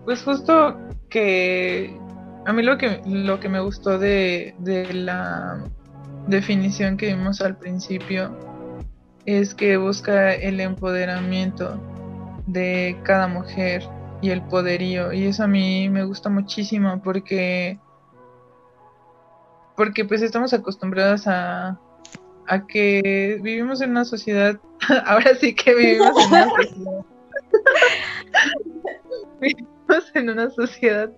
[0.05, 0.79] pues justo
[1.09, 1.99] que
[2.45, 5.63] a mí lo que, lo que me gustó de, de la
[6.27, 8.35] definición que vimos al principio
[9.25, 11.79] es que busca el empoderamiento
[12.47, 13.83] de cada mujer
[14.21, 17.79] y el poderío y eso a mí me gusta muchísimo porque
[19.75, 21.79] porque pues estamos acostumbrados a,
[22.47, 24.59] a que vivimos en una sociedad
[25.05, 27.05] ahora sí que vivimos en una sociedad
[29.39, 31.11] vivimos en una sociedad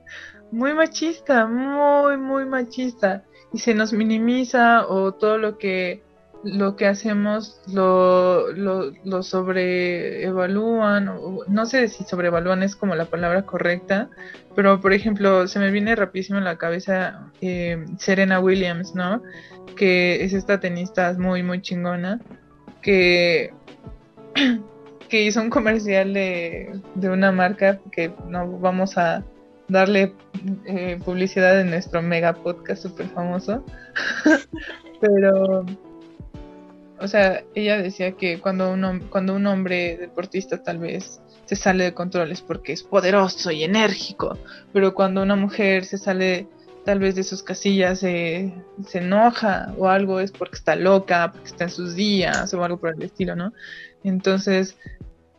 [0.52, 3.26] muy machista, muy, muy machista.
[3.54, 6.04] Y se nos minimiza o todo lo que
[6.46, 11.10] lo que hacemos lo, lo, lo sobreevalúan,
[11.48, 14.10] no sé si sobreevalúan es como la palabra correcta,
[14.56, 19.24] pero por ejemplo, se me viene rapidísimo a la cabeza eh, Serena Williams, ¿no?
[19.76, 22.22] Que es esta tenista muy, muy chingona,
[22.82, 23.52] que
[25.10, 29.24] que hizo un comercial de, de una marca que no vamos a
[29.68, 30.14] darle
[30.66, 33.66] eh, publicidad en nuestro mega podcast super famoso
[35.02, 35.66] pero
[37.00, 41.84] o sea, ella decía que cuando un, cuando un hombre deportista tal vez se sale
[41.86, 44.38] de control es porque es poderoso y enérgico,
[44.74, 46.48] pero cuando una mujer se sale
[46.86, 48.54] tal vez de sus casillas se
[48.94, 52.94] enoja o algo es porque está loca, porque está en sus días o algo por
[52.94, 53.54] el estilo, ¿no?
[54.04, 54.78] Entonces,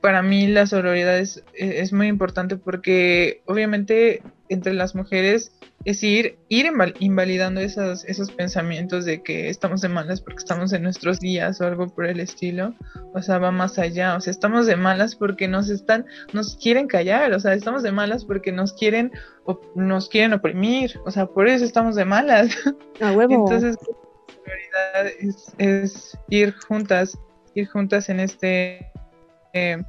[0.06, 5.50] para mí la sororidad es, es muy importante porque obviamente entre las mujeres
[5.84, 10.84] es ir, ir invalidando esos, esos pensamientos de que estamos de malas porque estamos en
[10.84, 12.72] nuestros días o algo por el estilo.
[13.14, 14.14] O sea, va más allá.
[14.14, 17.32] O sea, estamos de malas porque nos están, nos quieren callar.
[17.32, 19.10] O sea, estamos de malas porque nos quieren,
[19.74, 21.00] nos quieren oprimir.
[21.04, 22.56] O sea, por eso estamos de malas.
[23.00, 23.34] A huevo.
[23.34, 23.76] Entonces,
[24.94, 27.18] la es, es ir juntas,
[27.56, 28.92] ir juntas en este,
[29.52, 29.82] eh,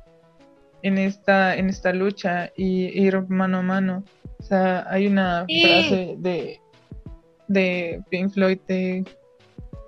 [0.83, 4.03] en esta, en esta lucha y ir mano a mano.
[4.39, 6.59] O sea, hay una frase de,
[7.47, 9.03] de Pink Floyd de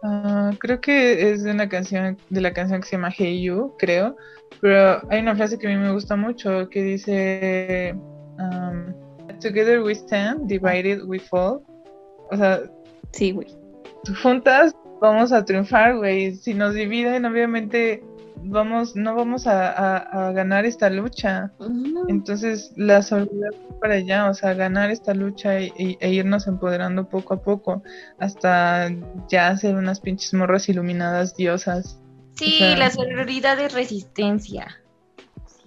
[0.03, 3.75] ah, creo que es de una canción de la canción que se llama Hey You,
[3.77, 4.15] creo,
[4.61, 7.95] pero hay una frase que a mí me gusta mucho que dice
[8.39, 8.93] um,
[9.39, 11.61] Together we stand, divided we fall.
[12.31, 12.61] O sea,
[13.11, 13.47] sí, güey.
[14.21, 16.35] Juntas vamos a triunfar, güey.
[16.35, 18.03] Si nos dividen, obviamente
[18.43, 21.51] vamos, no vamos a, ganar esta lucha.
[22.07, 27.41] Entonces, la solidaridad para allá, o sea, ganar esta lucha e, irnos empoderando poco a
[27.41, 27.83] poco
[28.17, 28.89] hasta
[29.27, 31.99] ya ser unas pinches morras iluminadas diosas.
[32.35, 34.81] Sí, la solidaridad es resistencia.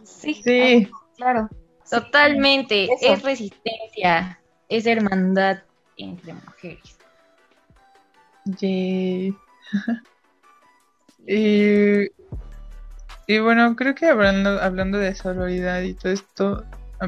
[0.04, 0.88] Sí, sí.
[1.16, 1.48] claro.
[1.90, 5.58] Totalmente, es resistencia, es hermandad
[5.98, 6.98] entre mujeres.
[11.26, 12.12] y
[13.32, 16.64] y bueno, creo que hablando, hablando de sororidad y todo esto,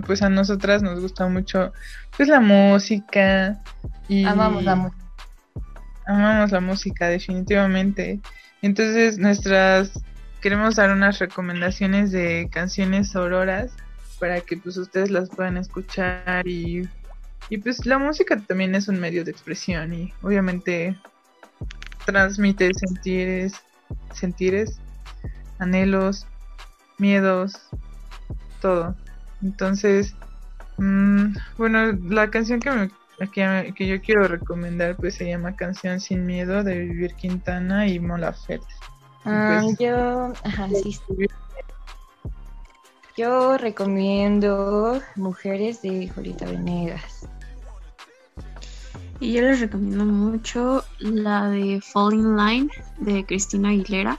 [0.07, 1.73] pues a nosotras nos gusta mucho
[2.17, 3.63] pues la música
[4.09, 5.05] y amamos la música.
[6.07, 8.21] Amamos la música definitivamente.
[8.63, 9.93] Entonces, nuestras
[10.41, 13.73] queremos dar unas recomendaciones de canciones auroras
[14.19, 16.89] para que pues ustedes las puedan escuchar y
[17.51, 20.97] y pues la música también es un medio de expresión y obviamente
[22.07, 23.53] transmite sentires
[24.15, 24.79] sentires
[25.59, 26.27] anhelos,
[26.99, 27.59] miedos,
[28.61, 28.95] todo.
[29.43, 30.15] Entonces,
[30.79, 32.91] mm, bueno, la canción que, me,
[33.75, 38.33] que, yo quiero recomendar pues se llama Canción sin Miedo de Vivir Quintana y Mola
[38.33, 38.67] Ferte.
[39.25, 40.99] Ah, pues, yo, ajá, sí.
[43.17, 47.29] Yo recomiendo Mujeres de Jolita Venegas.
[49.21, 54.19] Y yo les recomiendo mucho la de Falling Line de Cristina Aguilera.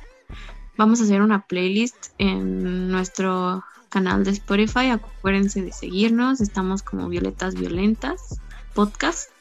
[0.78, 4.90] Vamos a hacer una playlist en nuestro canal de Spotify.
[4.90, 6.42] Acuérdense de seguirnos.
[6.42, 8.42] Estamos como Violetas Violentas
[8.74, 9.32] Podcast.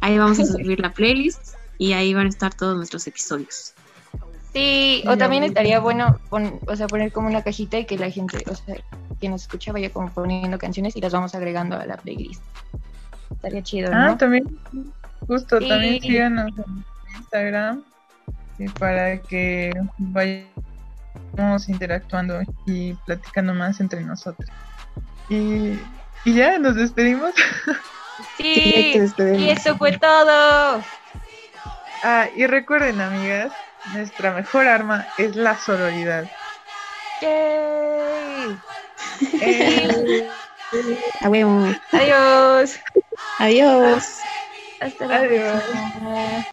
[0.00, 3.74] Ahí vamos a subir la playlist y ahí van a estar todos nuestros episodios.
[4.52, 8.42] Sí, o también estaría bueno o sea, poner como una cajita y que la gente,
[8.48, 8.76] o sea,
[9.20, 12.42] que nos escucha vaya como poniendo canciones y las vamos agregando a la playlist.
[13.32, 14.12] Estaría chido, ah, ¿no?
[14.12, 14.58] Ah, también,
[15.26, 16.84] justo, también síganos en
[17.18, 17.82] Instagram
[18.78, 24.50] para que vayamos interactuando y platicando más entre nosotros.
[25.28, 25.86] Y,
[26.24, 27.34] ya, nos despedimos.
[28.36, 30.86] Sí, y eso fue todo.
[32.02, 33.52] Ah, y recuerden, amigas,
[33.84, 36.30] nuestra mejor arma es la sororidad.
[37.20, 38.62] ¡Yay!
[41.20, 41.76] Adiós.
[41.92, 42.80] Adiós.
[43.38, 44.26] Adiós.
[44.80, 46.46] Hasta luego.